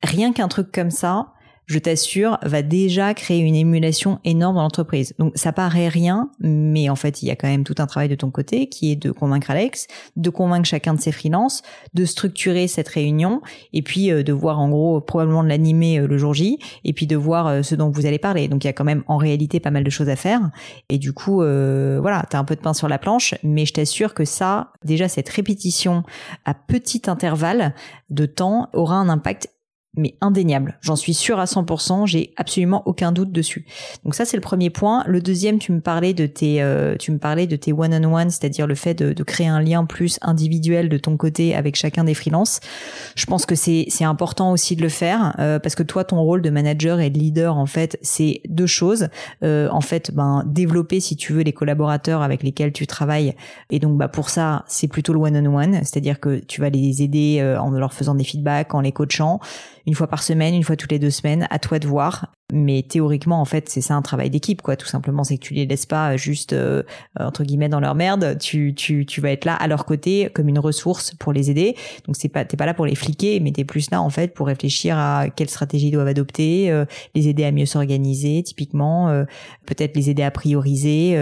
Rien 0.02 0.35
qu'un 0.35 0.49
truc 0.49 0.71
comme 0.71 0.90
ça, 0.90 1.33
je 1.66 1.80
t'assure, 1.80 2.38
va 2.42 2.62
déjà 2.62 3.12
créer 3.12 3.40
une 3.40 3.56
émulation 3.56 4.20
énorme 4.25 4.54
dans 4.54 4.62
l'entreprise. 4.62 5.14
Donc 5.18 5.32
ça 5.35 5.52
paraît 5.52 5.88
rien, 5.88 6.30
mais 6.38 6.88
en 6.88 6.94
fait, 6.94 7.23
il 7.23 7.26
y 7.26 7.30
a 7.32 7.37
quand 7.37 7.49
même 7.49 7.64
tout 7.64 7.75
un 7.78 7.87
travail 7.87 8.08
de 8.08 8.14
ton 8.14 8.30
côté 8.30 8.68
qui 8.68 8.92
est 8.92 8.96
de 8.96 9.11
convaincre 9.11 9.50
Alex, 9.50 9.88
de 10.14 10.30
convaincre 10.30 10.66
chacun 10.66 10.94
de 10.94 11.00
ses 11.00 11.11
freelances, 11.11 11.62
de 11.92 12.04
structurer 12.04 12.68
cette 12.68 12.88
réunion 12.88 13.42
et 13.73 13.82
puis 13.82 14.12
euh, 14.12 14.23
de 14.23 14.32
voir 14.32 14.61
en 14.61 14.68
gros 14.68 15.00
probablement 15.00 15.42
de 15.42 15.49
l'animer 15.49 15.99
euh, 15.99 16.06
le 16.06 16.18
jour 16.18 16.35
J 16.35 16.58
et 16.85 16.92
puis 16.92 17.08
de 17.08 17.16
voir 17.16 17.49
euh, 17.49 17.62
ce 17.62 17.75
dont 17.75 17.90
vous 17.90 18.06
allez 18.06 18.18
parler. 18.18 18.46
Donc 18.46 18.62
il 18.62 18.68
y 18.68 18.70
a 18.70 18.73
quand 18.73 18.85
même 18.85 19.02
en 19.08 19.16
réalité 19.16 19.58
pas 19.58 19.73
mal 19.73 19.82
de 19.82 19.90
choses 19.90 20.08
à 20.08 20.16
faire 20.16 20.40
et 20.88 20.99
du 20.99 21.12
coup 21.12 21.37
voilà, 21.37 22.25
tu 22.30 22.37
as 22.37 22.38
un 22.38 22.44
peu 22.44 22.54
de 22.54 22.61
pain 22.61 22.75
sur 22.75 22.88
la 22.88 22.99
planche, 22.99 23.35
mais 23.42 23.66
je 23.66 23.73
t'assure 23.73 24.14
que 24.14 24.25
ça, 24.25 24.73
déjà 24.85 25.08
cette 25.08 25.28
répétition 25.28 26.04
à 26.44 26.54
petit 26.54 27.02
intervalle 27.06 27.75
de 28.11 28.26
temps 28.26 28.68
aura 28.73 28.96
un 28.96 29.08
impact 29.08 29.49
mais 29.97 30.15
indéniable. 30.21 30.79
J'en 30.81 30.97
suis 30.97 31.15
sûre 31.15 31.38
à 31.38 31.45
100%, 31.45 32.07
j'ai 32.07 32.33
absolument 32.37 32.83
aucun 32.87 33.12
doute 33.12 33.33
dessus. 33.33 33.67
Donc 34.05 34.15
ça 34.15 34.25
c'est 34.25 34.37
le 34.37 34.43
premier 34.43 34.71
point. 34.71 35.05
Le 35.07 35.21
deuxième, 35.21 35.59
tu 35.59 35.73
me 35.73 35.81
parlais 35.81 36.15
de 36.15 36.26
tes, 36.26 36.62
euh, 36.62 36.97
tu 36.97 37.12
me 37.12 37.19
parlais 37.19 37.47
de 37.47 37.57
tes 37.57 37.73
one-on-one, 37.73 38.31
c'est-à-dire 38.31 38.67
le 38.67 38.75
fait 38.75 38.95
de, 38.95 39.12
de, 39.12 39.23
créer 39.23 39.49
un 39.49 39.61
lien 39.61 39.85
plus 39.85 40.19
individuel 40.23 40.88
de 40.88 40.99
ton 40.99 41.17
côté 41.17 41.55
avec 41.55 41.76
chacun 41.76 42.05
des 42.05 42.15
freelances. 42.15 42.61
Je 43.15 43.26
pense 43.26 43.47
que 43.47 43.55
c'est 43.55 44.05
important 44.05 44.53
aussi 44.53 44.76
de 44.76 44.83
le 44.83 44.88
faire 44.88 45.35
euh, 45.38 45.59
parce 45.59 45.75
que 45.75 45.83
toi 45.83 46.05
ton 46.05 46.21
rôle 46.21 46.43
de 46.43 46.50
manager 46.50 47.00
et 47.00 47.11
de 47.11 47.19
leader 47.19 47.57
en 47.57 47.67
fait 47.67 47.99
c'est 48.03 48.41
deux 48.49 48.67
choses. 48.67 49.09
Euh, 49.43 49.69
en 49.71 49.81
fait, 49.81 50.12
ben 50.15 50.45
développer 50.47 51.00
si 51.00 51.17
tu 51.17 51.33
veux 51.33 51.43
les 51.43 51.53
collaborateurs 51.53 52.23
avec 52.23 52.43
lesquels 52.43 52.73
tu 52.73 52.87
travailles 52.87 53.35
et 53.71 53.79
donc 53.79 53.97
bah 53.97 54.09
pour 54.09 54.31
ça 54.31 54.65
c'est 54.69 54.88
plutôt 54.88 55.12
le 55.12 55.21
one-on-one, 55.21 55.81
c'est-à-dire 55.83 56.21
que 56.21 56.38
tu 56.38 56.61
vas 56.61 56.71
les 56.71 57.03
aider 57.03 57.38
euh, 57.41 57.59
en 57.59 57.71
leur 57.71 57.93
faisant 57.93 58.15
des 58.15 58.25
feedbacks, 58.25 58.75
en 58.75 58.81
les 58.81 58.93
coachant 58.93 59.41
une 59.87 59.95
fois 59.95 60.09
par 60.09 60.23
semaine, 60.23 60.55
une 60.55 60.64
fois 60.64 60.76
toutes 60.76 60.93
les 60.93 60.99
deux 60.99 61.11
semaines, 61.11 61.47
à 61.50 61.59
toi 61.59 61.78
de 61.78 61.87
voir. 61.87 62.36
Mais 62.53 62.85
théoriquement, 62.88 63.41
en 63.41 63.45
fait, 63.45 63.69
c'est 63.69 63.81
ça 63.81 63.95
un 63.95 64.03
travail 64.03 64.31
d'équipe, 64.31 64.62
quoi. 64.62 64.76
Tout 64.76 64.87
simplement, 64.87 65.25
c'est 65.25 65.37
que 65.37 65.43
tu 65.43 65.53
les 65.53 65.67
laisses 65.67 65.87
pas 65.87 66.17
juste 66.17 66.53
euh, 66.53 66.85
entre 67.19 67.43
guillemets 67.43 67.69
dans 67.69 67.81
leur 67.81 67.97
merde. 67.97 68.38
Tu, 68.38 68.73
tu, 68.73 69.05
tu 69.05 69.21
vas 69.21 69.33
être 69.33 69.45
là 69.45 69.55
à 69.55 69.67
leur 69.67 69.85
côté 69.85 70.31
comme 70.33 70.49
une 70.49 70.61
ressource 70.61 71.12
pour 71.15 71.33
les 71.33 71.50
aider. 71.50 71.75
Donc 72.07 72.15
c'est 72.17 72.29
pas 72.29 72.45
t'es 72.45 72.57
pas 72.57 72.67
là 72.67 72.75
pour 72.75 72.87
les 72.87 72.95
fliquer, 72.95 73.41
mais 73.41 73.50
t'es 73.50 73.65
plus 73.65 73.91
là 73.91 74.00
en 74.00 74.11
fait 74.11 74.33
pour 74.33 74.47
réfléchir 74.47 74.97
à 74.97 75.29
quelle 75.29 75.50
stratégie 75.50 75.88
ils 75.88 75.93
doivent 75.93 76.07
adopter, 76.07 76.71
euh, 76.71 76.85
les 77.17 77.26
aider 77.26 77.45
à 77.45 77.50
mieux 77.50 77.67
s'organiser, 77.67 78.45
typiquement, 78.45 79.09
euh, 79.09 79.25
peut-être 79.67 79.97
les 79.97 80.09
aider 80.11 80.23
à 80.23 80.31
prioriser, 80.31 81.17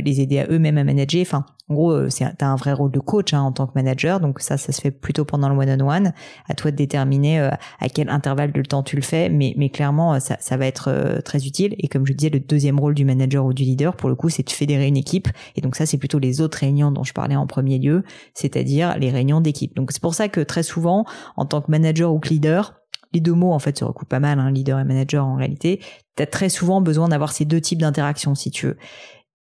les 0.00 0.20
aider 0.20 0.38
à 0.38 0.46
eux-mêmes 0.50 0.78
à 0.78 0.84
manager. 0.84 1.22
Enfin, 1.22 1.44
en 1.70 1.74
gros, 1.74 1.92
euh, 1.92 2.10
c'est 2.10 2.26
t'as 2.36 2.48
un 2.48 2.56
vrai 2.56 2.72
rôle 2.72 2.90
de 2.90 2.98
coach 2.98 3.32
hein, 3.32 3.42
en 3.42 3.52
tant 3.52 3.66
que 3.66 3.72
manager, 3.76 4.18
donc 4.18 4.40
ça, 4.40 4.56
ça 4.56 4.72
se 4.72 4.80
fait 4.80 4.90
plutôt 4.90 5.24
pendant 5.24 5.48
le 5.48 5.56
one-on-one. 5.56 6.12
À 6.48 6.54
toi 6.54 6.72
de 6.72 6.76
déterminer 6.76 7.38
euh, 7.40 7.50
à 7.78 7.88
quel 7.88 8.10
intervalle 8.10 8.50
de 8.50 8.62
temps 8.62 8.82
tu 8.82 8.96
le 8.96 9.02
fais, 9.02 9.28
mais, 9.28 9.54
mais 9.56 9.68
clairement, 9.68 10.14
euh, 10.14 10.18
ça, 10.18 10.36
ça 10.40 10.56
être 10.66 11.20
très 11.24 11.46
utile. 11.46 11.74
Et 11.78 11.88
comme 11.88 12.06
je 12.06 12.12
disais, 12.12 12.30
le 12.30 12.40
deuxième 12.40 12.78
rôle 12.78 12.94
du 12.94 13.04
manager 13.04 13.44
ou 13.44 13.52
du 13.52 13.62
leader, 13.62 13.96
pour 13.96 14.08
le 14.08 14.14
coup, 14.14 14.28
c'est 14.28 14.42
de 14.42 14.50
fédérer 14.50 14.86
une 14.86 14.96
équipe. 14.96 15.28
Et 15.56 15.60
donc 15.60 15.76
ça, 15.76 15.86
c'est 15.86 15.98
plutôt 15.98 16.18
les 16.18 16.40
autres 16.40 16.58
réunions 16.58 16.90
dont 16.90 17.04
je 17.04 17.12
parlais 17.12 17.36
en 17.36 17.46
premier 17.46 17.78
lieu, 17.78 18.04
c'est-à-dire 18.34 18.98
les 18.98 19.10
réunions 19.10 19.40
d'équipe. 19.40 19.74
Donc 19.76 19.92
c'est 19.92 20.02
pour 20.02 20.14
ça 20.14 20.28
que 20.28 20.40
très 20.40 20.62
souvent, 20.62 21.04
en 21.36 21.46
tant 21.46 21.60
que 21.60 21.70
manager 21.70 22.12
ou 22.12 22.18
que 22.18 22.28
leader, 22.28 22.80
les 23.12 23.20
deux 23.20 23.32
mots 23.32 23.52
en 23.52 23.58
fait 23.58 23.78
se 23.78 23.84
recoupent 23.84 24.08
pas 24.08 24.20
mal, 24.20 24.38
hein, 24.38 24.50
leader 24.50 24.78
et 24.78 24.84
manager 24.84 25.26
en 25.26 25.36
réalité. 25.36 25.80
Tu 26.16 26.22
as 26.22 26.26
très 26.26 26.48
souvent 26.48 26.80
besoin 26.80 27.08
d'avoir 27.08 27.32
ces 27.32 27.44
deux 27.44 27.60
types 27.60 27.80
d'interactions 27.80 28.34
si 28.34 28.50
tu 28.50 28.66
veux. 28.66 28.76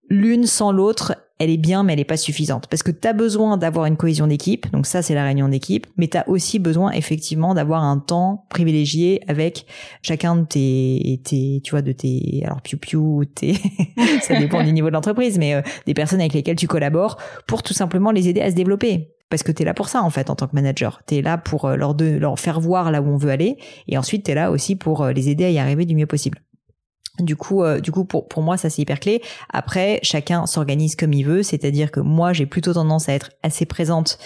L'une 0.10 0.46
sans 0.46 0.72
l'autre, 0.72 1.16
elle 1.40 1.50
est 1.50 1.58
bien, 1.58 1.84
mais 1.84 1.94
elle 1.94 2.00
est 2.00 2.06
pas 2.06 2.18
suffisante. 2.18 2.68
Parce 2.68 2.84
que 2.84 2.92
tu 2.92 3.08
as 3.08 3.14
besoin 3.14 3.58
d'avoir 3.58 3.86
une 3.86 3.98
cohésion 3.98 4.28
d'équipe, 4.28 4.72
donc 4.72 4.86
ça 4.86 5.02
c'est 5.02 5.14
la 5.14 5.24
réunion 5.24 5.50
d'équipe, 5.50 5.86
mais 5.98 6.08
tu 6.08 6.18
as 6.18 6.28
aussi 6.28 6.60
besoin 6.60 6.92
effectivement 6.92 7.54
d'avoir 7.54 7.84
un 7.84 8.00
temps 8.00 8.46
privilégié 8.50 9.22
avec 9.28 9.66
chacun 10.02 10.36
de 10.36 10.46
tes, 10.46 11.22
tes 11.24 11.62
tu 11.64 11.72
vois, 11.72 11.82
de 11.82 11.92
tes, 11.92 12.42
alors 12.46 12.62
piou 12.62 12.78
piou, 12.78 13.26
tes, 13.26 13.56
ça 14.22 14.40
dépend 14.40 14.64
du 14.64 14.74
niveau 14.74 14.88
de 14.88 14.94
l'entreprise, 14.94 15.38
mais 15.38 15.54
euh, 15.54 15.62
des 15.86 15.94
personnes 15.94 16.20
avec 16.20 16.34
lesquelles 16.34 16.56
tu 16.56 16.68
collabores 16.68 17.18
pour 17.48 17.64
tout 17.64 17.74
simplement 17.74 18.12
les 18.12 18.28
aider 18.30 18.42
à 18.42 18.50
se 18.50 18.56
développer. 18.56 19.14
Parce 19.30 19.44
que 19.44 19.52
tu 19.52 19.64
es 19.64 19.66
là 19.66 19.74
pour 19.74 19.90
ça 19.90 20.02
en 20.04 20.10
fait 20.10 20.30
en 20.30 20.36
tant 20.36 20.48
que 20.48 20.56
manager. 20.56 21.02
Tu 21.06 21.16
es 21.16 21.22
là 21.22 21.38
pour 21.38 21.66
euh, 21.66 21.76
leur, 21.76 21.96
leur 22.00 22.40
faire 22.40 22.62
voir 22.62 22.92
là 22.92 23.02
où 23.02 23.08
on 23.08 23.18
veut 23.18 23.30
aller 23.30 23.58
et 23.88 23.98
ensuite 23.98 24.26
tu 24.26 24.32
es 24.32 24.36
là 24.36 24.52
aussi 24.52 24.76
pour 24.76 25.04
euh, 25.04 25.12
les 25.12 25.30
aider 25.30 25.44
à 25.44 25.50
y 25.50 25.60
arriver 25.60 25.86
du 25.86 25.96
mieux 25.96 26.06
possible. 26.06 26.42
Du 27.20 27.36
coup, 27.36 27.64
euh, 27.64 27.80
du 27.80 27.92
coup, 27.92 28.06
pour 28.06 28.28
pour 28.28 28.44
moi, 28.44 28.58
ça 28.58 28.70
c'est 28.70 28.82
hyper 28.82 29.00
clé. 29.00 29.22
Après, 29.52 30.00
chacun 30.04 30.46
s'organise 30.46 30.96
comme 30.96 31.14
il 31.14 31.24
veut, 31.24 31.44
c'est-à-dire 31.44 31.92
que 31.92 32.00
moi, 32.00 32.34
j'ai 32.34 32.46
plutôt 32.46 32.74
tendance 32.74 33.10
à 33.10 33.14
être 33.14 33.32
assez 33.44 33.66
présente 33.66 34.18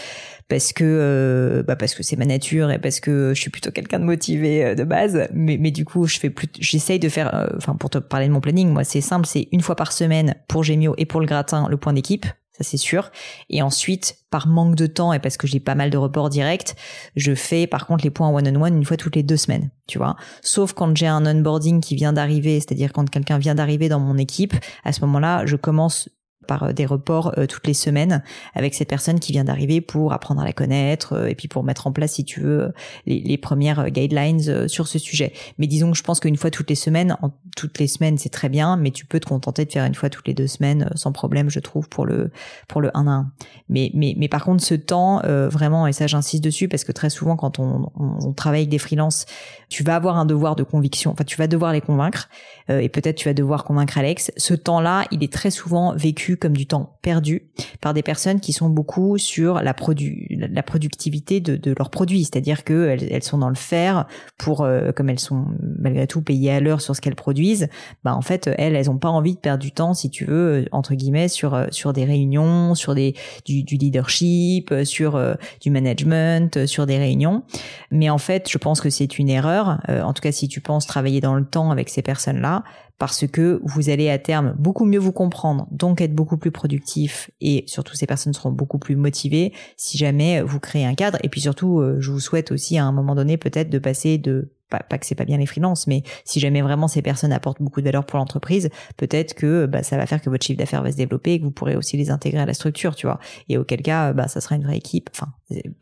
parce 0.50 0.74
que 0.74 0.84
euh, 0.84 1.64
bah 1.64 1.76
parce 1.78 1.96
que 1.96 2.04
c'est 2.04 2.18
ma 2.18 2.26
nature 2.26 2.72
et 2.72 2.80
parce 2.80 3.00
que 3.00 3.34
je 3.34 3.40
suis 3.40 3.50
plutôt 3.50 3.72
quelqu'un 3.72 4.00
de 4.00 4.06
motivé 4.06 4.66
euh, 4.66 4.76
de 4.76 4.84
base. 4.84 5.28
Mais 5.34 5.58
mais 5.58 5.72
du 5.72 5.86
coup, 5.86 6.06
je 6.06 6.20
fais 6.20 6.30
plus, 6.30 6.48
j'essaye 6.60 7.00
de 7.00 7.10
faire, 7.10 7.50
enfin 7.58 7.76
pour 7.76 7.90
te 7.90 7.98
parler 7.98 8.28
de 8.28 8.34
mon 8.34 8.42
planning, 8.42 8.70
moi 8.70 8.84
c'est 8.84 9.02
simple, 9.02 9.26
c'est 9.26 9.48
une 9.52 9.62
fois 9.62 9.76
par 9.76 9.92
semaine 9.92 10.36
pour 10.48 10.64
Gémio 10.64 10.94
et 10.98 11.06
pour 11.06 11.22
le 11.22 11.28
gratin 11.28 11.68
le 11.70 11.78
point 11.78 11.94
d'équipe 11.94 12.26
c'est 12.64 12.78
sûr. 12.78 13.12
Et 13.50 13.62
ensuite, 13.62 14.18
par 14.30 14.48
manque 14.48 14.76
de 14.76 14.88
temps 14.88 15.14
et 15.14 15.20
parce 15.20 15.38
que 15.38 15.48
j'ai 15.48 15.60
pas 15.60 15.76
mal 15.76 15.90
de 15.90 15.98
reports 15.98 16.30
directs, 16.30 16.76
je 17.16 17.36
fais 17.36 17.68
par 17.68 17.88
contre 17.88 18.04
les 18.04 18.10
points 18.12 18.30
one-on-one 18.30 18.76
une 18.76 18.86
fois 18.86 18.98
toutes 18.98 19.16
les 19.16 19.24
deux 19.24 19.38
semaines, 19.38 19.70
tu 19.88 19.98
vois. 19.98 20.16
Sauf 20.42 20.74
quand 20.74 20.96
j'ai 20.96 21.08
un 21.08 21.26
onboarding 21.26 21.82
qui 21.82 21.96
vient 21.96 22.14
d'arriver, 22.14 22.60
c'est-à-dire 22.60 22.94
quand 22.94 23.10
quelqu'un 23.10 23.38
vient 23.38 23.56
d'arriver 23.56 23.90
dans 23.90 24.00
mon 24.00 24.18
équipe, 24.18 24.54
à 24.84 24.94
ce 24.94 25.02
moment-là, 25.02 25.46
je 25.46 25.56
commence 25.56 26.10
par 26.52 26.74
des 26.74 26.86
reports 26.86 27.34
toutes 27.48 27.66
les 27.66 27.74
semaines 27.74 28.24
avec 28.56 28.74
cette 28.74 28.90
personne 28.90 29.22
qui 29.22 29.32
vient 29.32 29.46
d'arriver 29.46 29.80
pour 29.80 30.12
apprendre 30.12 30.42
à 30.42 30.44
la 30.44 30.52
connaître 30.52 31.30
et 31.30 31.34
puis 31.34 31.48
pour 31.48 31.64
mettre 31.64 31.88
en 31.88 31.94
place, 31.94 32.14
si 32.14 32.26
tu 32.26 32.42
veux, 32.42 32.74
les, 33.06 33.38
premières 33.38 33.90
guidelines 33.90 34.68
sur 34.68 34.90
ce 34.90 35.00
sujet. 35.00 35.32
Mais 35.58 35.68
disons 35.68 35.92
que 35.92 35.98
je 35.98 36.04
pense 36.04 36.20
qu'une 36.20 36.36
fois 36.36 36.52
toutes 36.52 36.70
les 36.70 36.76
semaines, 36.76 37.18
en, 37.22 37.32
toutes 37.56 37.80
les 37.80 37.88
semaines, 37.88 38.18
c'est 38.18 38.30
très 38.30 38.50
bien, 38.50 38.76
mais 38.76 38.92
tu 38.92 39.06
peux 39.06 39.22
te 39.22 39.28
contenter 39.28 39.64
de 39.64 39.72
faire 39.72 39.86
une 39.86 39.96
fois 39.96 40.10
toutes 40.10 40.28
les 40.28 40.34
deux 40.34 40.48
semaines 40.48 40.90
sans 40.96 41.14
problème, 41.14 41.50
je 41.50 41.62
trouve, 41.62 41.88
pour 41.88 42.06
le 42.06 42.32
pour 42.68 42.82
le 42.82 42.92
1 42.94 43.08
à 43.08 43.12
1. 43.12 43.32
Mais 43.70 43.92
mais 43.94 44.14
mais 44.18 44.28
par 44.28 44.44
contre, 44.44 44.62
ce 44.62 44.76
temps, 44.76 45.22
vraiment, 45.24 45.88
et 45.88 45.94
ça 45.94 46.08
j'insiste 46.08 46.44
dessus 46.44 46.68
parce 46.68 46.84
que 46.84 46.92
très 46.92 47.10
souvent 47.10 47.38
quand 47.38 47.60
on, 47.60 48.34
travaille 48.34 48.62
avec 48.62 48.70
des 48.70 48.78
freelances, 48.78 49.26
tu 49.70 49.84
vas 49.84 49.96
avoir 49.96 50.18
un 50.18 50.26
devoir 50.26 50.56
de 50.56 50.64
conviction. 50.64 51.12
Enfin, 51.12 51.24
tu 51.24 51.38
vas 51.38 51.48
devoir 51.48 51.72
les 51.72 51.82
convaincre 51.82 52.30
euh, 52.70 52.80
et 52.80 52.90
peut-être 52.90 53.18
tu 53.18 53.28
vas 53.28 53.34
devoir 53.34 53.64
convaincre 53.64 53.98
Alex. 53.98 54.32
Ce 54.38 54.54
temps-là, 54.54 55.06
il 55.12 55.24
est 55.24 55.32
très 55.32 55.52
souvent 55.52 55.94
vécu 55.96 56.38
comme 56.42 56.58
du 56.58 56.66
temps 56.66 56.98
perdu 57.02 57.50
par 57.80 57.94
des 57.94 58.02
personnes 58.02 58.40
qui 58.40 58.52
sont 58.52 58.70
beaucoup 58.70 59.18
sur 59.18 59.62
la, 59.62 59.74
produ 59.74 60.28
la 60.32 60.64
productivité 60.64 61.40
de, 61.40 61.56
de 61.56 61.74
leurs 61.78 61.92
produits, 61.92 62.24
c'est-à-dire 62.24 62.64
que 62.64 62.90
elles, 62.90 63.24
sont 63.24 63.38
dans 63.38 63.50
le 63.50 63.56
faire 63.56 64.08
pour, 64.38 64.62
euh, 64.62 64.92
comme 64.92 65.10
elles 65.10 65.20
sont 65.20 65.46
malgré 65.80 66.08
tout 66.08 66.22
payées 66.22 66.52
à 66.52 66.60
l'heure 66.60 66.82
sur 66.82 66.96
ce 66.96 67.02
qu'elles 67.02 67.16
produisent. 67.16 67.70
Bah 68.04 68.16
en 68.16 68.22
fait, 68.22 68.50
elles, 68.58 68.76
elles 68.76 68.90
ont 68.90 68.98
pas 68.98 69.10
envie 69.10 69.36
de 69.36 69.40
perdre 69.40 69.62
du 69.62 69.72
temps, 69.72 69.94
si 69.94 70.10
tu 70.10 70.26
veux, 70.26 70.66
entre 70.72 70.96
guillemets, 70.96 71.28
sur 71.28 71.68
sur 71.70 71.94
des 71.94 72.06
réunions, 72.06 72.74
sur 72.74 72.96
des 72.96 73.14
du, 73.46 73.64
du 73.64 73.78
leadership, 73.78 74.74
sur 74.84 75.22
du 75.62 75.70
management, 75.70 76.66
sur 76.66 76.88
des 76.88 76.98
réunions. 76.98 77.44
Mais 77.92 78.10
en 78.10 78.18
fait, 78.18 78.50
je 78.50 78.58
pense 78.58 78.82
que 78.82 78.90
c'est 78.90 79.20
une 79.20 79.30
erreur. 79.30 79.80
en 79.88 80.14
tout 80.14 80.22
cas, 80.22 80.32
si 80.32 80.48
tu 80.48 80.60
penses 80.60 80.88
travailler 80.88 81.22
dans 81.22 81.36
le 81.36 81.46
temps 81.46 81.70
avec 81.70 81.90
ces 81.90 82.02
personnes-là, 82.02 82.64
parce 83.02 83.26
que 83.26 83.60
vous 83.64 83.90
allez 83.90 84.12
à 84.12 84.20
terme 84.20 84.54
beaucoup 84.60 84.86
mieux 84.86 85.00
vous 85.00 85.12
comprendre, 85.12 85.68
donc 85.72 86.02
être 86.02 86.14
beaucoup 86.14 86.38
plus 86.38 86.52
productif 86.52 87.32
et 87.42 87.64
surtout 87.66 87.96
ces 87.96 88.06
personnes 88.06 88.32
seront 88.32 88.52
beaucoup 88.52 88.78
plus 88.78 88.96
motivées 88.96 89.54
si 89.76 89.98
jamais 89.98 90.44
vous 90.44 90.60
créez 90.60 90.86
un 90.86 90.94
cadre. 90.94 91.18
Et 91.24 91.30
puis 91.30 91.42
surtout, 91.42 91.80
euh, 91.80 91.96
je 92.00 92.12
vous 92.12 92.20
souhaite 92.20 92.52
aussi 92.52 92.78
à 92.78 92.86
un 92.86 92.92
moment 92.92 93.16
donné 93.16 93.38
peut-être 93.38 93.72
de 93.72 93.80
passer 93.80 94.20
de 94.20 94.52
pas, 94.80 94.98
que 94.98 95.06
c'est 95.06 95.16
pas 95.16 95.26
bien 95.26 95.38
les 95.38 95.46
freelances, 95.46 95.88
mais 95.88 96.04
si 96.26 96.40
jamais 96.40 96.62
vraiment 96.62 96.88
ces 96.88 97.02
personnes 97.02 97.34
apportent 97.34 97.62
beaucoup 97.62 97.82
de 97.82 97.86
valeur 97.86 98.06
pour 98.06 98.18
l'entreprise, 98.18 98.70
peut-être 98.98 99.34
que 99.34 99.66
bah, 99.66 99.84
ça 99.84 99.98
va 99.98 100.06
faire 100.06 100.22
que 100.22 100.30
votre 100.30 100.46
chiffre 100.46 100.58
d'affaires 100.58 100.84
va 100.84 100.92
se 100.92 100.98
développer 100.98 101.34
et 101.34 101.40
que 101.40 101.44
vous 101.44 101.52
pourrez 101.52 101.76
aussi 101.76 101.98
les 101.98 102.10
intégrer 102.10 102.42
à 102.42 102.46
la 102.46 102.54
structure, 102.54 102.96
tu 102.96 103.06
vois. 103.06 103.20
Et 103.50 103.58
auquel 103.58 103.82
cas, 103.82 104.14
bah, 104.14 104.28
ça 104.28 104.42
sera 104.42 104.56
une 104.56 104.64
vraie 104.64 104.78
équipe. 104.78 105.10
Enfin, 105.14 105.32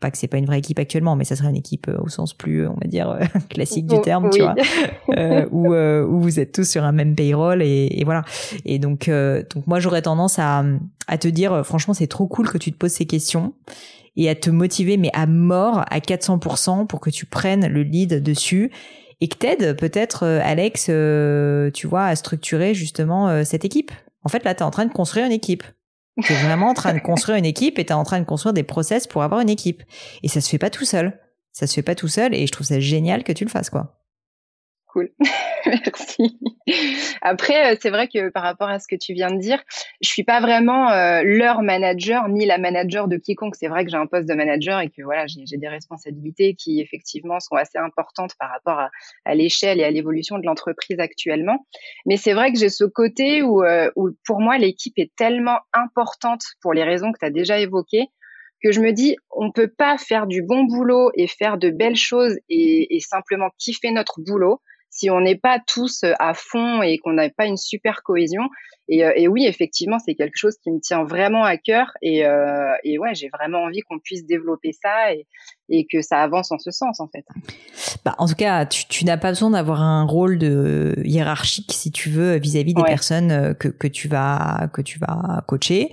pas 0.00 0.10
que 0.10 0.18
c'est 0.18 0.28
pas 0.28 0.38
une 0.38 0.46
vraie 0.46 0.58
équipe 0.58 0.78
actuellement, 0.78 1.16
mais 1.16 1.24
ça 1.24 1.36
sera 1.36 1.48
une 1.48 1.56
équipe 1.56 1.88
euh, 1.88 1.98
au 2.02 2.08
sens 2.08 2.34
plus, 2.34 2.66
on 2.66 2.74
va 2.74 2.86
dire, 2.86 3.10
euh, 3.10 3.20
classique 3.48 3.86
du 3.86 4.00
terme, 4.00 4.30
tu 4.30 4.40
vois, 4.40 4.54
euh, 5.16 5.46
où, 5.52 5.72
euh, 5.72 6.04
où 6.04 6.20
vous 6.20 6.40
êtes 6.40 6.52
tous 6.52 6.68
sur 6.68 6.84
un 6.84 6.92
même 6.92 7.14
payroll 7.14 7.62
et, 7.62 7.88
et 7.92 8.04
voilà. 8.04 8.24
Et 8.64 8.78
donc, 8.78 9.08
donc 9.54 9.66
moi, 9.66 9.80
j'aurais 9.80 10.02
tendance 10.02 10.38
à, 10.38 10.64
à 11.06 11.18
te 11.18 11.28
dire, 11.28 11.64
franchement, 11.64 11.94
c'est 11.94 12.06
trop 12.06 12.26
cool 12.26 12.48
que 12.48 12.58
tu 12.58 12.72
te 12.72 12.76
poses 12.76 12.92
ces 12.92 13.06
questions 13.06 13.54
et 14.16 14.28
à 14.28 14.34
te 14.34 14.50
motiver, 14.50 14.96
mais 14.96 15.10
à 15.14 15.26
mort, 15.26 15.84
à 15.90 15.98
400% 15.98 16.86
pour 16.86 17.00
que 17.00 17.10
tu 17.10 17.26
prennes 17.26 17.66
le 17.66 17.82
lead 17.82 18.22
dessus 18.22 18.70
et 19.20 19.28
que 19.28 19.36
t'aides 19.36 19.76
peut-être, 19.76 20.24
euh, 20.24 20.40
Alex, 20.42 20.86
euh, 20.88 21.70
tu 21.70 21.86
vois, 21.86 22.06
à 22.06 22.16
structurer 22.16 22.74
justement 22.74 23.28
euh, 23.28 23.44
cette 23.44 23.64
équipe. 23.64 23.92
En 24.24 24.28
fait, 24.28 24.44
là, 24.44 24.54
tu 24.54 24.60
es 24.60 24.64
en 24.64 24.70
train 24.70 24.86
de 24.86 24.92
construire 24.92 25.26
une 25.26 25.32
équipe. 25.32 25.64
Tu 26.22 26.32
es 26.32 26.36
vraiment 26.36 26.68
en 26.68 26.74
train 26.74 26.92
de 26.92 27.00
construire 27.00 27.38
une 27.38 27.44
équipe 27.44 27.78
et 27.78 27.84
tu 27.84 27.90
es 27.90 27.94
en 27.94 28.04
train 28.04 28.20
de 28.20 28.24
construire 28.24 28.52
des 28.52 28.62
process 28.62 29.06
pour 29.06 29.22
avoir 29.22 29.40
une 29.40 29.48
équipe. 29.48 29.82
Et 30.22 30.28
ça 30.28 30.40
se 30.40 30.48
fait 30.48 30.58
pas 30.58 30.70
tout 30.70 30.84
seul. 30.84 31.18
Ça 31.52 31.66
se 31.66 31.74
fait 31.74 31.82
pas 31.82 31.94
tout 31.94 32.08
seul 32.08 32.34
et 32.34 32.46
je 32.46 32.52
trouve 32.52 32.66
ça 32.66 32.80
génial 32.80 33.24
que 33.24 33.32
tu 33.32 33.44
le 33.44 33.50
fasses, 33.50 33.70
quoi. 33.70 34.00
Cool. 34.86 35.10
Merci. 35.66 36.38
Après, 37.22 37.72
euh, 37.72 37.76
c'est 37.80 37.90
vrai 37.90 38.08
que 38.08 38.30
par 38.30 38.42
rapport 38.42 38.68
à 38.68 38.78
ce 38.78 38.86
que 38.88 38.96
tu 38.96 39.12
viens 39.12 39.30
de 39.30 39.38
dire, 39.38 39.62
je 40.00 40.08
suis 40.08 40.24
pas 40.24 40.40
vraiment 40.40 40.90
euh, 40.90 41.22
leur 41.24 41.62
manager 41.62 42.28
ni 42.28 42.46
la 42.46 42.58
manager 42.58 43.08
de 43.08 43.16
quiconque. 43.16 43.56
C'est 43.56 43.68
vrai 43.68 43.84
que 43.84 43.90
j'ai 43.90 43.96
un 43.96 44.06
poste 44.06 44.28
de 44.28 44.34
manager 44.34 44.80
et 44.80 44.90
que 44.90 45.02
voilà, 45.02 45.26
j'ai 45.26 45.56
des 45.56 45.68
responsabilités 45.68 46.54
qui 46.54 46.80
effectivement 46.80 47.40
sont 47.40 47.56
assez 47.56 47.78
importantes 47.78 48.34
par 48.38 48.50
rapport 48.50 48.88
à, 49.24 49.34
l'échelle 49.34 49.80
et 49.80 49.84
à 49.84 49.90
l'évolution 49.90 50.38
de 50.38 50.44
l'entreprise 50.44 50.98
actuellement. 50.98 51.66
Mais 52.06 52.16
c'est 52.16 52.32
vrai 52.32 52.52
que 52.52 52.58
j'ai 52.58 52.70
ce 52.70 52.84
côté 52.84 53.42
où, 53.42 53.62
euh, 53.62 53.90
pour 54.24 54.40
moi 54.40 54.58
l'équipe 54.58 54.98
est 54.98 55.14
tellement 55.16 55.58
importante 55.72 56.42
pour 56.60 56.72
les 56.72 56.84
raisons 56.84 57.12
que 57.12 57.18
tu 57.18 57.26
as 57.26 57.30
déjà 57.30 57.58
évoquées 57.58 58.08
que 58.62 58.72
je 58.72 58.80
me 58.82 58.92
dis, 58.92 59.16
on 59.30 59.52
peut 59.52 59.70
pas 59.74 59.96
faire 59.96 60.26
du 60.26 60.42
bon 60.42 60.64
boulot 60.64 61.10
et 61.14 61.26
faire 61.26 61.56
de 61.56 61.70
belles 61.70 61.96
choses 61.96 62.36
et 62.50 62.98
simplement 63.00 63.48
kiffer 63.58 63.90
notre 63.90 64.20
boulot 64.20 64.60
si 64.90 65.08
on 65.10 65.20
n'est 65.20 65.38
pas 65.38 65.58
tous 65.66 66.02
euh, 66.04 66.12
à 66.18 66.34
fond 66.34 66.82
et 66.82 66.98
qu'on 66.98 67.12
n'a 67.12 67.30
pas 67.30 67.46
une 67.46 67.56
super 67.56 68.02
cohésion. 68.02 68.48
Et, 68.90 69.04
euh, 69.04 69.12
et 69.14 69.28
oui, 69.28 69.46
effectivement, 69.46 69.98
c'est 70.04 70.16
quelque 70.16 70.36
chose 70.36 70.56
qui 70.62 70.70
me 70.70 70.80
tient 70.80 71.04
vraiment 71.04 71.44
à 71.44 71.56
cœur. 71.56 71.92
Et, 72.02 72.26
euh, 72.26 72.74
et 72.82 72.98
ouais, 72.98 73.14
j'ai 73.14 73.28
vraiment 73.28 73.62
envie 73.62 73.80
qu'on 73.82 74.00
puisse 74.00 74.26
développer 74.26 74.72
ça 74.72 75.14
et, 75.14 75.26
et 75.70 75.86
que 75.86 76.02
ça 76.02 76.18
avance 76.18 76.50
en 76.50 76.58
ce 76.58 76.70
sens 76.70 77.00
en 77.00 77.08
fait. 77.08 77.24
Bah, 78.04 78.14
en 78.18 78.26
tout 78.26 78.34
cas, 78.34 78.66
tu, 78.66 78.86
tu 78.86 79.04
n'as 79.04 79.16
pas 79.16 79.28
besoin 79.28 79.50
d'avoir 79.50 79.80
un 79.80 80.04
rôle 80.04 80.38
de 80.38 80.96
hiérarchique 81.04 81.72
si 81.72 81.90
tu 81.90 82.10
veux 82.10 82.36
vis-à-vis 82.36 82.74
des 82.74 82.82
personnes 82.82 83.30
euh, 83.30 83.54
que, 83.54 83.68
que 83.68 83.86
tu 83.86 84.08
vas 84.08 84.68
que 84.72 84.82
tu 84.82 84.98
vas 84.98 85.42
coacher. 85.46 85.92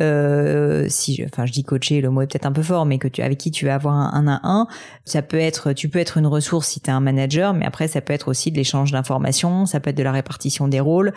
Euh, 0.00 0.86
si, 0.88 1.22
enfin, 1.24 1.46
je 1.46 1.52
dis 1.52 1.62
coacher, 1.62 2.00
le 2.00 2.10
mot 2.10 2.22
est 2.22 2.26
peut-être 2.26 2.46
un 2.46 2.52
peu 2.52 2.62
fort, 2.62 2.84
mais 2.84 2.98
que 2.98 3.08
tu 3.08 3.22
avec 3.22 3.38
qui 3.38 3.52
tu 3.52 3.66
vas 3.66 3.76
avoir 3.76 3.94
un 3.94 4.26
1 4.26 4.28
à 4.28 4.40
un. 4.42 4.66
Ça 5.04 5.22
peut 5.22 5.38
être, 5.38 5.72
tu 5.72 5.88
peux 5.88 6.00
être 6.00 6.18
une 6.18 6.26
ressource 6.26 6.68
si 6.68 6.80
tu 6.80 6.90
es 6.90 6.92
un 6.92 7.00
manager, 7.00 7.54
mais 7.54 7.64
après 7.64 7.86
ça 7.86 8.00
peut 8.00 8.12
être 8.12 8.28
aussi 8.28 8.50
de 8.50 8.56
l'échange 8.56 8.90
d'informations, 8.90 9.66
ça 9.66 9.78
peut 9.78 9.90
être 9.90 9.96
de 9.96 10.02
la 10.02 10.12
répartition 10.12 10.66
des 10.66 10.80
rôles. 10.80 11.12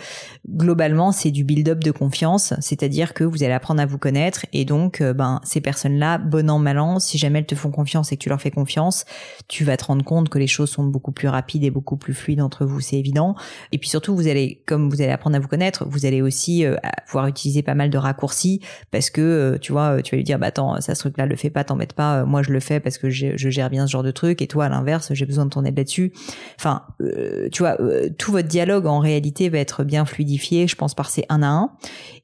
Globalement, 0.48 1.12
c'est 1.16 1.32
du 1.32 1.44
build-up 1.44 1.80
de 1.80 1.92
confiance, 1.92 2.54
c'est-à-dire 2.60 3.14
que 3.14 3.24
vous 3.24 3.44
allez 3.44 3.54
apprendre 3.54 3.82
à 3.82 3.86
vous 3.86 3.98
connaître 3.98 4.46
et 4.54 4.66
donc, 4.66 5.02
euh, 5.02 5.14
ben, 5.14 5.42
ces 5.44 5.62
personnes-là, 5.62 6.18
bon 6.18 6.50
an 6.50 6.60
mal 6.60 6.80
an, 6.80 7.00
si 7.00 7.18
jamais 7.18 7.40
elles 7.40 7.46
te 7.46 7.56
font 7.56 7.72
confiance 7.72 8.12
et 8.12 8.18
que 8.18 8.22
tu 8.22 8.30
leur 8.30 8.42
fais 8.42 8.52
confiance, 8.52 9.06
tu 9.48 9.64
vas 9.64 9.78
te 9.78 9.86
rendre 9.86 10.04
compte 10.04 10.30
que 10.30 10.38
les 10.38 10.48
choses 10.48 10.70
sont 10.70 10.84
beaucoup 10.84 11.12
plus 11.12 11.28
rapides 11.28 11.64
et 11.64 11.72
beaucoup 11.72 11.98
plus 11.98 12.14
fluides 12.14 12.42
entre 12.42 12.66
vous, 12.66 12.80
c'est 12.80 12.98
évident. 12.98 13.36
Et 13.72 13.78
puis 13.78 13.90
surtout, 13.90 14.16
vous 14.16 14.28
allez, 14.28 14.62
comme 14.66 14.90
vous 14.90 15.02
allez 15.02 15.12
apprendre 15.12 15.36
à 15.36 15.40
vous 15.40 15.48
connaître, 15.48 15.86
vous 15.88 16.06
allez 16.06 16.22
aussi 16.22 16.66
euh, 16.66 16.76
pouvoir 17.08 17.28
utiliser 17.28 17.62
pas 17.62 17.76
mal 17.76 17.90
de 17.90 17.98
raccourcis 17.98 18.62
parce 18.92 19.10
que 19.10 19.22
euh, 19.22 19.58
tu 19.60 19.72
vois, 19.72 20.02
tu 20.02 20.12
vas 20.12 20.18
lui 20.18 20.24
dire 20.24 20.40
bah 20.40 20.48
attends, 20.48 20.80
ça 20.82 20.96
ce 20.96 21.00
truc-là 21.02 21.26
le 21.26 21.36
fais 21.36 21.50
pas, 21.50 21.64
t'embête 21.64 21.94
pas, 21.94 22.22
euh, 22.22 22.26
moi 22.26 22.44
je 22.44 22.52
le 22.52 22.60
fais 22.60 22.80
parce 22.80 22.98
que 22.98 23.10
je, 23.10 23.36
gère 23.36 23.70
bien 23.70 23.86
ce 23.86 23.92
genre 23.92 24.04
de 24.04 24.12
truc 24.12 24.42
et 24.42 24.48
toi 24.48 24.66
à 24.66 24.70
l'inverse, 24.70 25.14
j'ai 25.14 25.26
besoin 25.26 25.46
de 25.46 25.52
ton 25.52 25.64
aide 25.66 25.78
là-dessus. 25.78 26.14
Enfin, 26.60 26.84
tu 27.52 27.62
vois, 27.62 27.78
tout 28.18 28.32
votre 28.32 28.48
dialogue 28.48 28.88
en 28.88 29.00
réalité 29.00 29.50
va 29.50 29.60
être 29.60 29.84
bien 29.84 30.04
fluidifié, 30.06 30.68
je 30.68 30.76
pense 30.76 30.96
par 30.96 31.05
ces 31.10 31.26
un 31.30 31.44
à 31.44 31.48
un. 31.48 31.72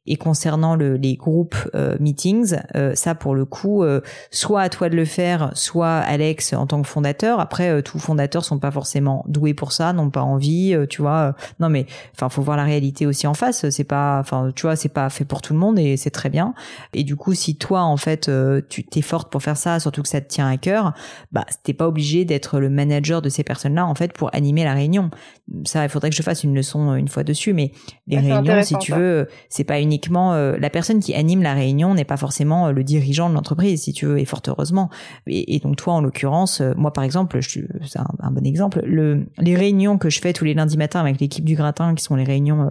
Et 0.07 0.15
concernant 0.15 0.75
le, 0.75 0.95
les 0.95 1.15
groupes 1.15 1.55
euh, 1.75 1.95
meetings, 1.99 2.55
euh, 2.75 2.95
ça 2.95 3.13
pour 3.13 3.35
le 3.35 3.45
coup, 3.45 3.83
euh, 3.83 4.01
soit 4.31 4.61
à 4.61 4.69
toi 4.69 4.89
de 4.89 4.95
le 4.95 5.05
faire, 5.05 5.51
soit 5.53 5.97
Alex 5.97 6.53
en 6.53 6.65
tant 6.65 6.81
que 6.81 6.87
fondateur. 6.87 7.39
Après, 7.39 7.83
tous 7.83 7.99
fondateurs 7.99 8.43
sont 8.43 8.57
pas 8.57 8.71
forcément 8.71 9.23
doués 9.27 9.53
pour 9.53 9.71
ça, 9.71 9.93
n'ont 9.93 10.09
pas 10.09 10.23
envie, 10.23 10.75
tu 10.89 11.03
vois. 11.03 11.35
non 11.59 11.69
mais, 11.69 11.85
enfin, 12.15 12.29
faut 12.29 12.41
voir 12.41 12.57
la 12.57 12.63
réalité 12.63 13.05
aussi 13.05 13.27
en 13.27 13.35
face. 13.35 13.69
C'est 13.69 13.83
pas, 13.83 14.19
enfin, 14.19 14.51
tu 14.55 14.63
vois, 14.63 14.75
c'est 14.75 14.89
pas 14.89 15.07
fait 15.11 15.25
pour 15.25 15.43
tout 15.43 15.53
le 15.53 15.59
monde 15.59 15.77
et 15.77 15.97
c'est 15.97 16.09
très 16.09 16.29
bien. 16.29 16.55
Et 16.93 17.03
du 17.03 17.15
coup, 17.15 17.35
si 17.35 17.55
toi 17.55 17.81
en 17.81 17.97
fait, 17.97 18.31
tu 18.69 18.83
t'es 18.83 19.01
forte 19.01 19.31
pour 19.31 19.43
faire 19.43 19.57
ça, 19.57 19.79
surtout 19.79 20.01
que 20.01 20.09
ça 20.09 20.19
te 20.19 20.27
tient 20.27 20.49
à 20.49 20.57
cœur, 20.57 20.93
bah 21.31 21.45
t'es 21.63 21.73
pas 21.73 21.87
obligé 21.87 22.25
d'être 22.25 22.59
le 22.59 22.69
manager 22.69 23.21
de 23.21 23.29
ces 23.29 23.43
personnes-là 23.43 23.85
en 23.85 23.93
fait 23.93 24.13
pour 24.13 24.33
animer 24.33 24.63
la 24.63 24.73
réunion. 24.73 25.11
Ça, 25.65 25.83
il 25.83 25.89
faudrait 25.89 26.09
que 26.09 26.15
je 26.15 26.23
fasse 26.23 26.43
une 26.43 26.55
leçon 26.55 26.95
une 26.95 27.07
fois 27.07 27.23
dessus, 27.23 27.53
mais 27.53 27.71
les 28.07 28.17
réunions, 28.17 28.63
si 28.63 28.75
tu 28.79 28.93
veux, 28.93 29.27
c'est 29.49 29.63
pas 29.63 29.79
une 29.79 29.90
uniquement 29.91 30.33
euh, 30.33 30.55
la 30.57 30.69
personne 30.69 31.01
qui 31.01 31.13
anime 31.13 31.43
la 31.43 31.53
réunion 31.53 31.93
n'est 31.93 32.05
pas 32.05 32.15
forcément 32.15 32.67
euh, 32.67 32.71
le 32.71 32.83
dirigeant 32.83 33.29
de 33.29 33.35
l'entreprise, 33.35 33.83
si 33.83 33.91
tu 33.91 34.05
veux, 34.05 34.19
et 34.19 34.25
fort 34.25 34.41
heureusement. 34.47 34.89
Et, 35.27 35.59
donc 35.59 35.75
toi, 35.75 35.95
en 35.95 36.01
l'occurrence, 36.01 36.61
euh, 36.61 36.73
moi 36.77 36.93
par 36.93 37.03
exemple, 37.03 37.39
c'est 37.41 37.99
un, 37.99 38.31
bon 38.31 38.45
exemple. 38.45 38.81
Le, 38.85 39.27
les 39.37 39.55
réunions 39.55 39.97
que 39.97 40.09
je 40.09 40.21
fais 40.21 40.31
tous 40.31 40.45
les 40.45 40.53
lundis 40.53 40.77
matins 40.77 41.01
avec 41.01 41.19
l'équipe 41.19 41.43
du 41.43 41.55
gratin, 41.55 41.93
qui 41.93 42.03
sont 42.03 42.15
les 42.15 42.23
réunions 42.23 42.69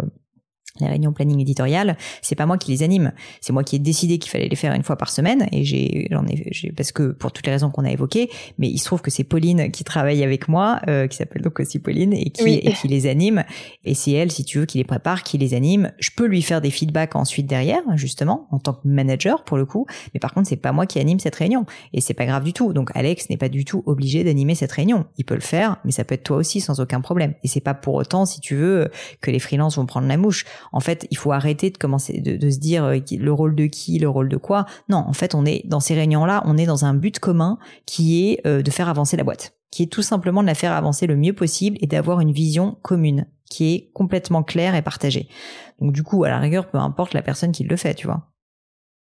les 0.79 0.87
réunions 0.87 1.13
planning 1.13 1.41
éditorial, 1.41 1.97
c'est 2.23 2.35
pas 2.35 2.47
moi 2.47 2.59
qui 2.59 2.71
les 2.71 2.83
anime, 2.83 3.13
c'est 3.41 3.53
moi 3.53 3.65
qui 3.65 3.77
ai 3.77 3.79
décidé 3.79 4.19
qu'il 4.19 4.31
fallait 4.31 4.49
les 4.49 4.57
faire 4.57 4.73
une 4.73 4.83
fois 4.83 4.97
par 4.97 5.11
semaine 5.11 5.49
et 5.53 5.65
j'ai 5.65 6.07
j'en 6.11 6.27
ai 6.27 6.49
j'ai 6.53 6.73
parce 6.73 6.93
que 6.93 7.11
pour 7.13 7.33
toutes 7.33 7.47
les 7.47 7.53
raisons 7.53 7.71
qu'on 7.71 7.85
a 7.85 7.91
évoquées, 7.91 8.31
mais 8.59 8.69
il 8.69 8.79
se 8.79 8.85
trouve 8.85 9.03
que 9.03 9.11
c'est 9.11 9.25
Pauline 9.25 9.71
qui 9.71 9.85
travaille 9.85 10.23
avec 10.23 10.49
moi, 10.49 10.81
euh, 10.89 11.07
qui 11.07 11.17
s'appelle 11.17 11.43
donc 11.43 11.59
aussi 11.61 11.79
Pauline 11.81 12.13
et 12.13 12.31
qui 12.31 12.49
et 12.49 12.73
qui 12.73 12.89
les 12.89 13.07
anime 13.07 13.45
et 13.85 13.95
c'est 13.95 14.13
elle 14.13 14.31
si 14.31 14.45
tu 14.45 14.59
veux 14.59 14.67
qui 14.67 14.79
les 14.79 14.85
prépare, 14.85 15.23
qui 15.23 15.39
les 15.39 15.55
anime. 15.55 15.93
Je 15.99 16.11
peux 16.17 16.27
lui 16.27 16.43
faire 16.43 16.61
des 16.61 16.71
feedbacks 16.71 17.17
ensuite 17.17 17.47
derrière 17.47 17.83
justement 17.97 18.47
en 18.51 18.59
tant 18.59 18.75
que 18.75 18.87
manager 18.87 19.45
pour 19.45 19.57
le 19.57 19.67
coup, 19.67 19.87
mais 20.15 20.21
par 20.21 20.33
contre 20.33 20.49
c'est 20.49 20.57
pas 20.57 20.73
moi 20.73 20.87
qui 20.87 20.99
anime 20.99 21.19
cette 21.19 21.35
réunion 21.35 21.67
et 21.93 22.01
c'est 22.01 22.15
pas 22.15 22.27
grave 22.27 22.45
du 22.45 22.53
tout. 22.53 22.73
Donc 22.73 22.91
Alex 22.95 23.29
n'est 23.29 23.37
pas 23.37 23.49
du 23.49 23.65
tout 23.65 23.83
obligé 23.87 24.25
d'animer 24.25 24.55
cette 24.55 24.73
réunion. 24.73 25.07
Il 25.19 25.25
peut 25.25 25.35
le 25.35 25.41
faire, 25.41 25.79
mais 25.85 25.91
ça 25.91 26.05
peut 26.05 26.15
être 26.15 26.25
toi 26.25 26.37
aussi 26.37 26.61
sans 26.61 26.81
aucun 26.81 27.01
problème. 27.01 27.35
Et 27.43 27.49
c'est 27.49 27.61
pas 27.61 27.75
pour 27.75 27.95
autant 27.95 28.25
si 28.25 28.41
tu 28.41 28.55
veux 28.55 28.91
que 29.21 29.31
les 29.31 29.39
freelances 29.39 29.77
vont 29.77 29.87
prendre 29.87 30.07
la 30.07 30.17
mouche 30.17 30.45
en 30.73 30.81
fait, 30.81 31.07
il 31.11 31.17
faut 31.17 31.33
arrêter 31.33 31.71
de 31.71 31.79
commencer 31.79 32.21
de, 32.21 32.51
se 32.51 32.59
dire 32.59 32.85
euh, 32.85 32.99
le 33.11 33.33
rôle 33.33 33.55
de 33.55 33.67
qui, 33.67 33.99
le 33.99 34.09
rôle 34.09 34.29
de 34.29 34.37
quoi. 34.37 34.67
Non, 34.89 34.99
en 34.99 35.13
fait, 35.13 35.35
on 35.35 35.45
est 35.45 35.63
dans 35.67 35.81
ces 35.81 35.95
réunions-là, 35.95 36.43
on 36.47 36.57
est 36.57 36.67
dans 36.67 36.85
un 36.85 36.95
but 36.95 37.19
commun 37.19 37.59
qui 37.87 38.31
est 38.31 38.47
euh, 38.47 38.63
de 38.63 38.71
faire 38.71 38.89
avancer 38.89 39.17
la 39.17 39.25
boîte, 39.25 39.55
qui 39.71 39.83
est 39.85 39.93
tout 39.93 40.03
simplement 40.03 40.43
de 40.43 40.47
la 40.47 40.55
faire 40.55 40.73
avancer 40.73 41.07
le 41.07 41.17
mieux 41.17 41.33
possible 41.33 41.77
et 41.81 41.87
d'avoir 41.87 42.21
une 42.21 42.33
vision 42.33 42.77
commune 42.83 43.27
qui 43.51 43.75
est 43.75 43.91
complètement 43.93 44.43
clair 44.43 44.75
et 44.75 44.83
partagé. 44.83 45.29
Donc 45.81 45.93
du 45.93 46.03
coup, 46.03 46.25
à 46.25 46.29
la 46.29 46.39
rigueur, 46.39 46.69
peu 46.69 46.79
importe 46.79 47.15
la 47.15 47.23
personne 47.23 47.53
qui 47.53 47.65
le 47.65 47.77
fait, 47.77 47.95
tu 47.95 48.07
vois. 48.07 48.31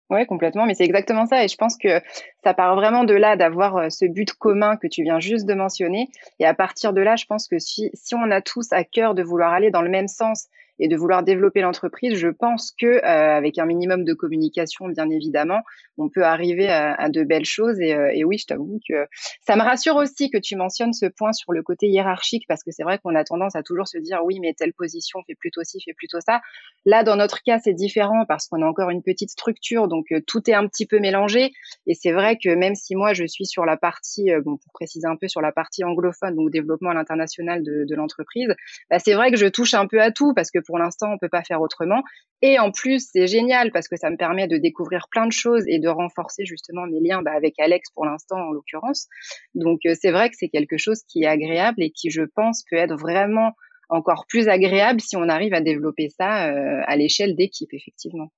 Ouais, 0.09 0.25
complètement, 0.25 0.65
mais 0.65 0.73
c'est 0.73 0.85
exactement 0.85 1.25
ça. 1.25 1.43
Et 1.43 1.49
je 1.49 1.57
pense 1.57 1.77
que 1.77 2.01
ça 2.43 2.53
part 2.53 2.75
vraiment 2.75 3.03
de 3.03 3.13
là, 3.13 3.35
d'avoir 3.35 3.75
euh, 3.75 3.89
ce 3.89 4.05
but 4.05 4.31
commun 4.31 4.77
que 4.77 4.87
tu 4.87 5.03
viens 5.03 5.19
juste 5.19 5.45
de 5.45 5.53
mentionner. 5.53 6.07
Et 6.39 6.45
à 6.45 6.53
partir 6.53 6.93
de 6.93 7.01
là, 7.01 7.17
je 7.17 7.25
pense 7.25 7.47
que 7.47 7.59
si, 7.59 7.89
si 7.93 8.15
on 8.15 8.31
a 8.31 8.41
tous 8.41 8.71
à 8.71 8.85
cœur 8.85 9.15
de 9.15 9.23
vouloir 9.23 9.51
aller 9.51 9.69
dans 9.69 9.81
le 9.81 9.89
même 9.89 10.07
sens 10.07 10.47
et 10.79 10.87
de 10.87 10.95
vouloir 10.95 11.23
développer 11.23 11.61
l'entreprise, 11.61 12.15
je 12.15 12.27
pense 12.27 12.73
que 12.79 12.85
euh, 12.85 13.01
avec 13.01 13.57
un 13.57 13.65
minimum 13.65 14.03
de 14.03 14.13
communication, 14.13 14.87
bien 14.87 15.09
évidemment, 15.09 15.61
on 15.97 16.09
peut 16.09 16.23
arriver 16.23 16.69
à, 16.69 17.09
de 17.09 17.23
belles 17.23 17.45
choses. 17.45 17.79
Et, 17.79 17.93
euh, 17.93 18.11
et 18.13 18.23
oui, 18.23 18.37
je 18.37 18.45
t'avoue 18.45 18.79
que 18.87 19.07
ça 19.45 19.55
me 19.55 19.61
rassure 19.61 19.95
aussi 19.95 20.29
que 20.29 20.37
tu 20.37 20.55
mentionnes 20.55 20.93
ce 20.93 21.07
point 21.07 21.33
sur 21.33 21.53
le 21.53 21.63
côté 21.63 21.87
hiérarchique, 21.87 22.45
parce 22.47 22.63
que 22.63 22.71
c'est 22.71 22.83
vrai 22.83 22.99
qu'on 22.99 23.15
a 23.15 23.23
tendance 23.23 23.55
à 23.55 23.63
toujours 23.63 23.87
se 23.87 23.97
dire 23.97 24.19
oui, 24.23 24.39
mais 24.39 24.53
telle 24.53 24.73
position 24.73 25.19
fait 25.25 25.35
plutôt 25.35 25.63
ci, 25.63 25.81
fait 25.83 25.93
plutôt 25.93 26.19
ça. 26.21 26.41
Là, 26.85 27.03
dans 27.03 27.15
notre 27.15 27.41
cas, 27.43 27.59
c'est 27.59 27.73
différent 27.73 28.25
parce 28.27 28.47
qu'on 28.47 28.61
a 28.61 28.65
encore 28.65 28.89
une 28.89 29.01
petite 29.01 29.31
structure, 29.31 29.87
donc 29.87 30.05
euh, 30.11 30.21
tout 30.25 30.49
est 30.49 30.53
un 30.53 30.67
petit 30.67 30.85
peu 30.85 30.99
mélangé. 30.99 31.51
Et 31.87 31.95
c'est 31.95 32.11
vrai 32.11 32.37
que 32.37 32.53
même 32.53 32.75
si 32.75 32.95
moi 32.95 33.13
je 33.13 33.25
suis 33.25 33.45
sur 33.45 33.65
la 33.65 33.77
partie, 33.77 34.29
bon, 34.43 34.57
pour 34.57 34.71
préciser 34.73 35.07
un 35.07 35.15
peu 35.15 35.27
sur 35.27 35.41
la 35.41 35.51
partie 35.51 35.83
anglophone, 35.83 36.35
donc 36.35 36.51
développement 36.51 36.91
à 36.91 36.93
l'international 36.93 37.63
de, 37.63 37.85
de 37.87 37.95
l'entreprise, 37.95 38.53
bah, 38.89 38.99
c'est 38.99 39.13
vrai 39.13 39.31
que 39.31 39.37
je 39.37 39.47
touche 39.47 39.73
un 39.73 39.87
peu 39.87 40.01
à 40.01 40.11
tout 40.11 40.33
parce 40.33 40.51
que 40.51 40.59
pour 40.67 40.77
l'instant, 40.77 41.07
on 41.11 41.17
peut 41.17 41.29
pas 41.29 41.43
faire 41.43 41.61
autrement. 41.61 42.03
Et 42.43 42.59
en 42.59 42.71
plus, 42.71 43.07
c'est 43.11 43.25
génial 43.25 43.71
parce 43.71 43.87
que 43.87 43.95
ça 43.95 44.11
me 44.11 44.17
permet 44.17 44.47
de 44.47 44.57
découvrir 44.57 45.07
plein 45.09 45.25
de 45.25 45.31
choses 45.31 45.63
et 45.67 45.79
de 45.79 45.87
renforcer 45.87 46.45
justement 46.45 46.85
mes 46.85 46.99
liens 46.99 47.23
bah, 47.23 47.31
avec 47.35 47.57
Alex 47.57 47.89
pour 47.95 48.05
l'instant 48.05 48.37
en 48.37 48.51
l'occurrence. 48.51 49.07
Donc 49.55 49.79
euh, 49.87 49.95
c'est 49.99 50.11
vrai 50.11 50.29
que 50.29 50.35
c'est 50.37 50.49
quelque 50.49 50.77
chose 50.77 51.01
qui 51.07 51.23
est 51.23 51.27
agréable 51.27 51.81
et 51.81 51.89
qui, 51.89 52.11
je 52.11 52.21
pense, 52.35 52.63
peut 52.69 52.77
être 52.77 52.95
vraiment 52.95 53.53
encore 53.89 54.25
plus 54.27 54.47
agréable 54.47 55.01
si 55.01 55.15
on 55.15 55.29
arrive 55.29 55.53
à 55.53 55.61
développer 55.61 56.09
ça 56.09 56.47
euh, 56.47 56.81
à 56.85 56.95
l'échelle 56.95 57.35
d'équipe, 57.35 57.73
effectivement. 57.73 58.31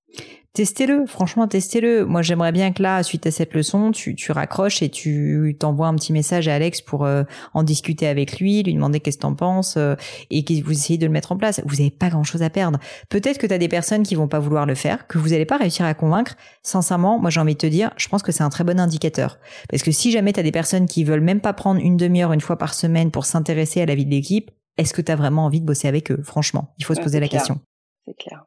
Testez-le, 0.53 1.05
franchement, 1.05 1.47
testez-le. 1.47 2.05
Moi, 2.05 2.23
j'aimerais 2.23 2.51
bien 2.51 2.73
que 2.73 2.81
là, 2.81 3.03
suite 3.03 3.27
à 3.27 3.31
cette 3.31 3.53
leçon, 3.53 3.91
tu, 3.91 4.15
tu 4.15 4.31
raccroches 4.31 4.81
et 4.81 4.89
tu 4.89 5.55
t'envoies 5.59 5.87
un 5.87 5.95
petit 5.95 6.11
message 6.11 6.47
à 6.47 6.55
Alex 6.55 6.81
pour 6.81 7.05
euh, 7.05 7.23
en 7.53 7.61
discuter 7.63 8.07
avec 8.07 8.39
lui, 8.39 8.63
lui 8.63 8.73
demander 8.73 8.99
qu'est-ce 8.99 9.17
que 9.17 9.21
t'en 9.21 9.35
penses 9.35 9.77
euh, 9.77 9.95
et 10.31 10.43
que 10.43 10.53
vous 10.63 10.71
essayez 10.71 10.97
de 10.97 11.05
le 11.05 11.11
mettre 11.11 11.31
en 11.31 11.37
place. 11.37 11.61
Vous 11.65 11.75
n'avez 11.75 11.91
pas 11.91 12.09
grand-chose 12.09 12.41
à 12.41 12.49
perdre. 12.49 12.79
Peut-être 13.09 13.37
que 13.37 13.45
tu 13.45 13.53
as 13.53 13.59
des 13.59 13.67
personnes 13.67 14.03
qui 14.03 14.15
vont 14.15 14.27
pas 14.27 14.39
vouloir 14.39 14.65
le 14.65 14.75
faire, 14.75 15.07
que 15.07 15.19
vous 15.19 15.29
n'allez 15.29 15.45
pas 15.45 15.57
réussir 15.57 15.85
à 15.85 15.93
convaincre. 15.93 16.35
Sincèrement, 16.63 17.19
moi, 17.19 17.29
j'ai 17.29 17.39
envie 17.39 17.53
de 17.53 17.59
te 17.59 17.67
dire, 17.67 17.91
je 17.95 18.09
pense 18.09 18.23
que 18.23 18.31
c'est 18.31 18.43
un 18.43 18.49
très 18.49 18.63
bon 18.63 18.79
indicateur. 18.79 19.37
Parce 19.69 19.83
que 19.83 19.91
si 19.91 20.11
jamais 20.11 20.33
tu 20.33 20.39
as 20.39 20.43
des 20.43 20.51
personnes 20.51 20.87
qui 20.87 21.03
veulent 21.03 21.21
même 21.21 21.41
pas 21.41 21.53
prendre 21.53 21.79
une 21.79 21.95
demi-heure 21.95 22.33
une 22.33 22.41
fois 22.41 22.57
par 22.57 22.73
semaine 22.73 23.11
pour 23.11 23.25
s'intéresser 23.25 23.81
à 23.81 23.85
la 23.85 23.93
vie 23.93 24.05
de 24.05 24.11
l'équipe, 24.11 24.49
est-ce 24.79 24.93
que 24.93 25.01
tu 25.01 25.11
as 25.11 25.15
vraiment 25.15 25.45
envie 25.45 25.61
de 25.61 25.65
bosser 25.65 25.87
avec 25.87 26.11
eux? 26.11 26.21
Franchement, 26.23 26.73
il 26.77 26.85
faut 26.85 26.95
se 26.95 27.01
poser 27.01 27.19
la 27.19 27.27
question. 27.27 27.59
C'est 28.05 28.17
clair. 28.17 28.45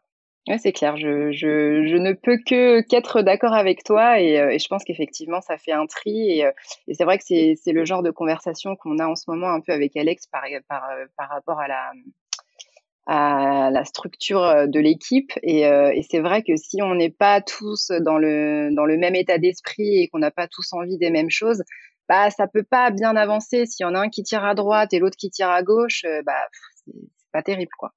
Ouais, 0.48 0.58
c'est 0.58 0.72
clair. 0.72 0.96
Je, 0.96 1.30
je, 1.30 1.86
je, 1.86 1.96
ne 1.96 2.14
peux 2.14 2.36
que 2.36 2.80
qu'être 2.80 3.22
d'accord 3.22 3.52
avec 3.52 3.84
toi 3.84 4.20
et, 4.20 4.40
euh, 4.40 4.50
et 4.50 4.58
je 4.58 4.66
pense 4.66 4.82
qu'effectivement 4.82 5.40
ça 5.40 5.56
fait 5.56 5.70
un 5.70 5.86
tri 5.86 6.38
et, 6.38 6.46
euh, 6.46 6.50
et 6.88 6.94
c'est 6.94 7.04
vrai 7.04 7.18
que 7.18 7.24
c'est, 7.24 7.54
c'est 7.62 7.70
le 7.70 7.84
genre 7.84 8.02
de 8.02 8.10
conversation 8.10 8.74
qu'on 8.74 8.98
a 8.98 9.06
en 9.06 9.14
ce 9.14 9.30
moment 9.30 9.50
un 9.50 9.60
peu 9.60 9.70
avec 9.70 9.96
Alex 9.96 10.26
par, 10.26 10.42
par, 10.68 10.90
euh, 10.90 11.04
par 11.16 11.28
rapport 11.28 11.60
à 11.60 11.68
la 11.68 11.92
à 13.06 13.70
la 13.72 13.84
structure 13.84 14.68
de 14.68 14.78
l'équipe 14.78 15.32
et, 15.42 15.62
et 15.62 16.06
c'est 16.08 16.20
vrai 16.20 16.44
que 16.44 16.54
si 16.54 16.80
on 16.82 16.94
n'est 16.94 17.10
pas 17.10 17.40
tous 17.40 17.90
dans 18.00 18.16
le 18.16 18.72
dans 18.72 18.84
le 18.84 18.96
même 18.96 19.16
état 19.16 19.38
d'esprit 19.38 20.02
et 20.02 20.08
qu'on 20.08 20.20
n'a 20.20 20.30
pas 20.30 20.46
tous 20.46 20.72
envie 20.72 20.98
des 20.98 21.10
mêmes 21.10 21.28
choses, 21.28 21.64
bah 22.08 22.30
ça 22.30 22.46
peut 22.46 22.64
pas 22.64 22.90
bien 22.90 23.16
avancer. 23.16 23.66
S'il 23.66 23.84
y 23.84 23.86
en 23.86 23.94
a 23.94 24.00
un 24.00 24.08
qui 24.08 24.22
tire 24.22 24.44
à 24.44 24.54
droite 24.54 24.92
et 24.92 24.98
l'autre 24.98 25.16
qui 25.16 25.30
tire 25.30 25.50
à 25.50 25.62
gauche, 25.62 26.04
bah 26.26 26.32
c'est 26.84 27.30
pas 27.32 27.42
terrible 27.42 27.72
quoi. 27.78 27.92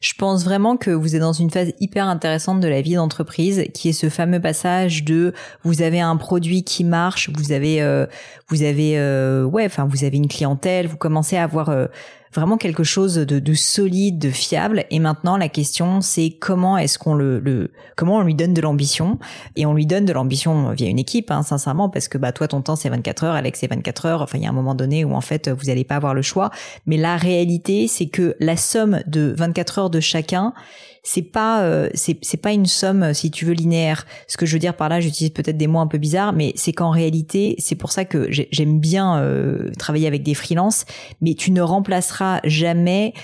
Je 0.00 0.14
pense 0.14 0.44
vraiment 0.44 0.76
que 0.76 0.90
vous 0.90 1.14
êtes 1.14 1.20
dans 1.20 1.32
une 1.32 1.50
phase 1.50 1.72
hyper 1.80 2.06
intéressante 2.06 2.60
de 2.60 2.68
la 2.68 2.80
vie 2.80 2.94
d'entreprise, 2.94 3.64
qui 3.74 3.90
est 3.90 3.92
ce 3.92 4.08
fameux 4.08 4.40
passage 4.40 5.04
de 5.04 5.32
vous 5.62 5.82
avez 5.82 6.00
un 6.00 6.16
produit 6.16 6.64
qui 6.64 6.84
marche, 6.84 7.30
vous 7.30 7.52
avez, 7.52 7.82
euh, 7.82 8.06
vous 8.48 8.62
avez, 8.62 8.98
euh, 8.98 9.44
ouais, 9.44 9.64
enfin 9.64 9.86
vous 9.86 10.04
avez 10.04 10.16
une 10.16 10.28
clientèle, 10.28 10.86
vous 10.86 10.96
commencez 10.96 11.36
à 11.36 11.44
avoir 11.44 11.68
euh, 11.68 11.86
vraiment 12.34 12.56
quelque 12.56 12.84
chose 12.84 13.14
de, 13.14 13.38
de, 13.38 13.54
solide, 13.54 14.18
de 14.18 14.30
fiable. 14.30 14.84
Et 14.90 14.98
maintenant, 14.98 15.36
la 15.36 15.48
question, 15.48 16.00
c'est 16.00 16.30
comment 16.30 16.78
est-ce 16.78 16.98
qu'on 16.98 17.14
le, 17.14 17.40
le, 17.40 17.70
comment 17.96 18.16
on 18.16 18.22
lui 18.22 18.34
donne 18.34 18.54
de 18.54 18.60
l'ambition? 18.60 19.18
Et 19.56 19.66
on 19.66 19.74
lui 19.74 19.86
donne 19.86 20.04
de 20.04 20.12
l'ambition 20.12 20.70
via 20.70 20.88
une 20.88 20.98
équipe, 20.98 21.30
hein, 21.30 21.42
sincèrement, 21.42 21.88
parce 21.88 22.08
que 22.08 22.18
bah 22.18 22.32
toi, 22.32 22.48
ton 22.48 22.62
temps 22.62 22.76
c'est 22.76 22.88
24 22.88 23.24
heures, 23.24 23.34
Alex 23.34 23.60
c'est 23.60 23.68
24 23.68 24.06
heures. 24.06 24.22
Enfin, 24.22 24.38
il 24.38 24.44
y 24.44 24.46
a 24.46 24.50
un 24.50 24.54
moment 24.54 24.74
donné 24.74 25.04
où 25.04 25.14
en 25.14 25.20
fait 25.20 25.48
vous 25.48 25.66
n'allez 25.66 25.84
pas 25.84 25.96
avoir 25.96 26.14
le 26.14 26.22
choix. 26.22 26.50
Mais 26.86 26.96
la 26.96 27.16
réalité, 27.16 27.88
c'est 27.88 28.06
que 28.06 28.36
la 28.40 28.56
somme 28.56 29.00
de 29.06 29.34
24 29.36 29.78
heures 29.78 29.90
de 29.90 30.00
chacun 30.00 30.54
c'est 31.02 31.22
pas 31.22 31.62
euh, 31.62 31.88
c'est 31.94 32.40
pas 32.40 32.52
une 32.52 32.66
somme 32.66 33.12
si 33.12 33.30
tu 33.30 33.44
veux 33.44 33.52
linéaire. 33.52 34.06
Ce 34.28 34.36
que 34.36 34.46
je 34.46 34.52
veux 34.52 34.60
dire 34.60 34.76
par 34.76 34.88
là, 34.88 35.00
j'utilise 35.00 35.32
peut-être 35.32 35.56
des 35.56 35.66
mots 35.66 35.80
un 35.80 35.86
peu 35.86 35.98
bizarres, 35.98 36.32
mais 36.32 36.52
c'est 36.54 36.72
qu'en 36.72 36.90
réalité, 36.90 37.56
c'est 37.58 37.74
pour 37.74 37.90
ça 37.90 38.04
que 38.04 38.28
j'aime 38.30 38.78
bien 38.78 39.18
euh, 39.18 39.70
travailler 39.78 40.06
avec 40.06 40.22
des 40.22 40.34
freelances, 40.34 40.84
mais 41.20 41.34
tu 41.34 41.50
ne 41.50 41.60
remplaceras 41.60 42.21
jamais 42.44 43.14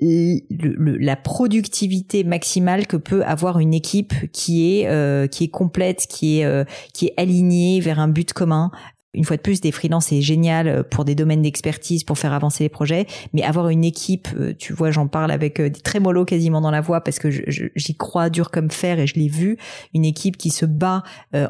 la 0.00 1.16
productivité 1.16 2.22
maximale 2.22 2.86
que 2.86 2.96
peut 2.96 3.24
avoir 3.24 3.58
une 3.58 3.74
équipe 3.74 4.14
qui 4.32 4.78
est 4.78 4.88
euh, 4.88 5.26
qui 5.26 5.44
est 5.44 5.48
complète, 5.48 6.06
qui 6.08 6.40
est 6.40 6.66
qui 6.92 7.06
est 7.06 7.14
alignée 7.16 7.80
vers 7.80 7.98
un 7.98 8.08
but 8.08 8.32
commun, 8.32 8.70
une 9.14 9.24
fois 9.24 9.36
de 9.36 9.42
plus, 9.42 9.60
des 9.60 9.72
freelances 9.72 10.06
c'est 10.06 10.20
génial 10.20 10.68
euh, 10.68 10.82
pour 10.82 11.04
des 11.04 11.14
domaines 11.14 11.42
d'expertise, 11.42 12.04
pour 12.04 12.18
faire 12.18 12.32
avancer 12.32 12.64
les 12.64 12.68
projets, 12.68 13.06
mais 13.32 13.42
avoir 13.42 13.68
une 13.68 13.84
équipe, 13.84 14.28
euh, 14.36 14.52
tu 14.58 14.72
vois, 14.72 14.90
j'en 14.90 15.06
parle 15.06 15.30
avec 15.30 15.60
euh, 15.60 15.70
des 15.70 15.80
trémolos 15.80 16.24
quasiment 16.24 16.60
dans 16.60 16.70
la 16.70 16.80
voix 16.80 17.00
parce 17.00 17.18
que 17.18 17.30
j'y 17.30 17.96
crois 17.96 18.28
dur 18.28 18.50
comme 18.50 18.70
fer 18.70 18.98
et 18.98 19.06
je 19.06 19.14
l'ai 19.14 19.28
vu, 19.28 19.56
une 19.94 20.04
équipe 20.04 20.36
qui 20.36 20.50
se 20.50 20.66
bat 20.66 21.02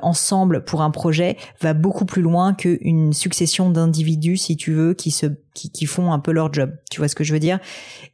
ensemble 0.03 0.65
pour 0.65 0.83
un 0.83 0.91
projet 0.91 1.37
va 1.61 1.73
beaucoup 1.73 2.05
plus 2.05 2.23
loin 2.23 2.55
qu'une 2.55 3.13
succession 3.13 3.71
d'individus, 3.71 4.37
si 4.37 4.57
tu 4.57 4.73
veux, 4.73 4.95
qui 4.95 5.11
se 5.11 5.27
qui, 5.55 5.71
qui, 5.71 5.87
font 5.87 6.13
un 6.13 6.19
peu 6.19 6.33
leur 6.33 6.53
job. 6.53 6.73
Tu 6.91 7.01
vois 7.01 7.09
ce 7.09 7.15
que 7.15 7.25
je 7.25 7.33
veux 7.33 7.39
dire? 7.39 7.61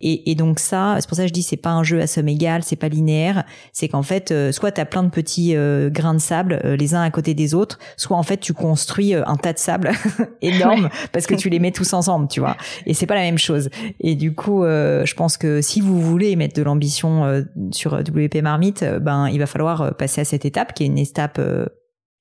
Et, 0.00 0.30
et, 0.30 0.34
donc 0.34 0.58
ça, 0.58 0.96
c'est 1.00 1.08
pour 1.08 1.16
ça 1.16 1.22
que 1.22 1.28
je 1.28 1.32
dis 1.32 1.42
c'est 1.42 1.56
pas 1.56 1.70
un 1.70 1.82
jeu 1.82 2.00
à 2.00 2.06
somme 2.06 2.28
égale, 2.28 2.62
c'est 2.62 2.76
pas 2.76 2.88
linéaire. 2.88 3.44
C'est 3.72 3.88
qu'en 3.88 4.02
fait, 4.02 4.30
euh, 4.30 4.52
soit 4.52 4.72
tu 4.72 4.80
as 4.80 4.84
plein 4.84 5.02
de 5.02 5.08
petits 5.08 5.56
euh, 5.56 5.88
grains 5.90 6.14
de 6.14 6.20
sable 6.20 6.60
euh, 6.64 6.76
les 6.76 6.94
uns 6.94 7.02
à 7.02 7.10
côté 7.10 7.34
des 7.34 7.54
autres, 7.54 7.78
soit 7.96 8.16
en 8.16 8.22
fait 8.22 8.38
tu 8.38 8.52
construis 8.52 9.14
un 9.14 9.36
tas 9.36 9.52
de 9.52 9.58
sable 9.58 9.92
énorme 10.42 10.90
parce 11.12 11.26
que 11.26 11.34
tu 11.34 11.48
les 11.48 11.58
mets 11.58 11.72
tous 11.72 11.92
ensemble, 11.94 12.28
tu 12.28 12.40
vois. 12.40 12.56
Et 12.86 12.94
c'est 12.94 13.06
pas 13.06 13.14
la 13.14 13.22
même 13.22 13.38
chose. 13.38 13.70
Et 14.00 14.14
du 14.14 14.34
coup, 14.34 14.62
je 14.64 15.14
pense 15.14 15.36
que 15.36 15.62
si 15.62 15.80
vous 15.80 16.00
voulez 16.00 16.36
mettre 16.36 16.54
de 16.54 16.62
l'ambition 16.62 17.44
sur 17.72 17.94
WP 17.94 18.36
Marmite, 18.42 18.84
ben 19.00 19.28
il 19.28 19.38
va 19.38 19.46
falloir 19.46 19.96
passer 19.96 20.20
à 20.20 20.24
cette 20.24 20.44
étape 20.44 20.74
qui 20.74 20.84
est 20.84 20.86
une 20.86 20.98
étape 20.98 21.40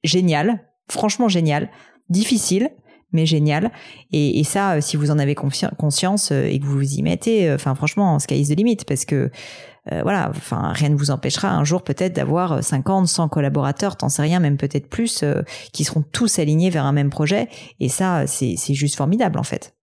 géniale, 0.04 0.62
franchement 0.90 1.28
géniale, 1.28 1.70
difficile 2.10 2.70
mais 3.12 3.26
génial. 3.26 3.72
Et, 4.12 4.44
ça, 4.44 4.74
euh, 4.74 4.82
si 4.82 4.98
vous 4.98 5.12
en 5.12 5.20
avez 5.20 5.36
conscience 5.36 6.32
euh, 6.32 6.46
et 6.46 6.60
que 6.60 6.66
vous 6.66 6.78
vous 6.78 6.94
y 6.94 7.02
mettez, 7.02 7.50
euh, 7.50 7.56
enfin 7.56 7.76
franchement, 7.76 8.20
sky 8.20 8.40
is 8.40 8.48
the 8.48 8.58
limit 8.58 8.78
parce 8.88 9.06
que 9.06 9.30
voilà, 10.04 10.30
enfin 10.36 10.72
rien 10.72 10.90
ne 10.90 10.96
vous 10.96 11.10
empêchera 11.10 11.50
un 11.50 11.64
jour 11.64 11.82
peut-être 11.82 12.14
d'avoir 12.14 12.64
50, 12.64 13.08
100 13.08 13.28
collaborateurs, 13.28 13.96
t'en 13.96 14.08
sais 14.08 14.22
rien, 14.22 14.40
même 14.40 14.56
peut-être 14.56 14.88
plus, 14.88 15.24
qui 15.74 15.84
seront 15.84 16.04
tous 16.04 16.38
alignés 16.38 16.70
vers 16.70 16.86
un 16.86 16.92
même 16.92 17.10
projet. 17.10 17.48
Et 17.80 17.90
ça, 17.90 18.28
c'est 18.28 18.56
juste 18.76 18.98
formidable 18.98 19.40
en 19.40 19.44
fait. 19.44 19.79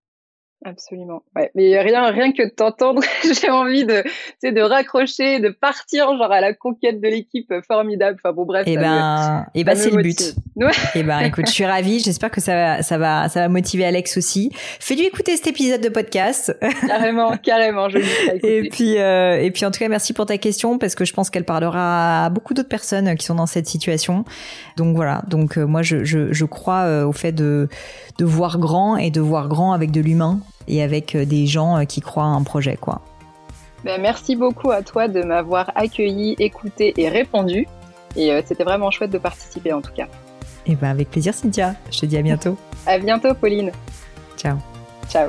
Absolument. 0.66 1.22
Ouais. 1.36 1.48
Mais 1.54 1.80
rien, 1.80 2.10
rien 2.10 2.32
que 2.32 2.42
de 2.42 2.50
t'entendre, 2.50 3.00
j'ai 3.40 3.50
envie 3.50 3.84
de, 3.84 4.02
de 4.42 4.60
raccrocher, 4.60 5.38
de 5.38 5.48
partir 5.48 6.06
genre 6.18 6.32
à 6.32 6.40
la 6.40 6.54
conquête 6.54 7.00
de 7.00 7.06
l'équipe 7.06 7.52
formidable. 7.68 8.18
Enfin 8.20 8.34
bon, 8.34 8.44
bref. 8.44 8.66
Et 8.66 8.72
eh 8.72 8.76
ben, 8.76 9.46
et 9.54 9.60
eh 9.60 9.64
ben 9.64 9.76
c'est 9.76 9.90
le 9.90 10.02
but. 10.02 10.34
Et 10.60 10.64
eh 10.96 11.02
ben, 11.04 11.20
écoute, 11.24 11.46
je 11.46 11.52
suis 11.52 11.64
ravie. 11.64 12.00
J'espère 12.00 12.32
que 12.32 12.40
ça 12.40 12.54
va, 12.54 12.82
ça 12.82 12.98
va, 12.98 13.28
ça 13.28 13.42
va 13.42 13.48
motiver 13.48 13.84
Alex 13.84 14.16
aussi. 14.16 14.50
Fais-lui 14.80 15.06
écouter 15.06 15.36
cet 15.36 15.46
épisode 15.46 15.80
de 15.80 15.88
podcast. 15.88 16.56
Carrément, 16.88 17.36
carrément. 17.36 17.88
Je 17.88 17.98
et 18.44 18.68
puis, 18.68 18.98
euh, 18.98 19.40
et 19.40 19.52
puis 19.52 19.64
en 19.66 19.70
tout 19.70 19.78
cas, 19.78 19.88
merci 19.88 20.14
pour 20.14 20.26
ta 20.26 20.36
question 20.36 20.78
parce 20.78 20.96
que 20.96 21.04
je 21.04 21.12
pense 21.12 21.30
qu'elle 21.30 21.44
parlera 21.44 22.24
à 22.24 22.28
beaucoup 22.28 22.54
d'autres 22.54 22.68
personnes 22.68 23.14
qui 23.14 23.24
sont 23.24 23.36
dans 23.36 23.46
cette 23.46 23.68
situation. 23.68 24.24
Donc 24.76 24.96
voilà. 24.96 25.22
Donc 25.28 25.58
euh, 25.58 25.64
moi, 25.64 25.82
je, 25.82 26.02
je, 26.02 26.32
je 26.32 26.44
crois 26.44 26.80
euh, 26.80 27.06
au 27.06 27.12
fait 27.12 27.30
de, 27.30 27.68
de 28.18 28.24
voir 28.24 28.58
grand 28.58 28.96
et 28.96 29.12
de 29.12 29.20
voir 29.20 29.46
grand 29.48 29.72
avec 29.72 29.92
de 29.92 30.00
l'humain 30.00 30.40
et 30.68 30.82
avec 30.82 31.14
euh, 31.14 31.24
des 31.24 31.46
gens 31.46 31.78
euh, 31.78 31.84
qui 31.84 32.00
croient 32.00 32.24
à 32.24 32.28
un 32.28 32.42
projet, 32.42 32.76
quoi. 32.76 33.00
Ben, 33.84 34.00
merci 34.00 34.36
beaucoup 34.36 34.70
à 34.70 34.82
toi 34.82 35.06
de 35.08 35.22
m'avoir 35.22 35.70
accueilli, 35.74 36.34
écouté 36.38 36.94
et 36.96 37.08
répondu. 37.08 37.68
Et 38.16 38.32
euh, 38.32 38.42
c'était 38.44 38.64
vraiment 38.64 38.90
chouette 38.90 39.10
de 39.10 39.18
participer 39.18 39.72
en 39.72 39.80
tout 39.80 39.92
cas. 39.92 40.06
Et 40.66 40.74
ben 40.74 40.88
avec 40.88 41.10
plaisir 41.10 41.34
Cynthia. 41.34 41.74
Je 41.90 42.00
te 42.00 42.06
dis 42.06 42.16
à 42.16 42.22
bientôt. 42.22 42.56
à 42.86 42.98
bientôt 42.98 43.34
Pauline. 43.34 43.70
Ciao. 44.36 44.56
Ciao. 45.08 45.28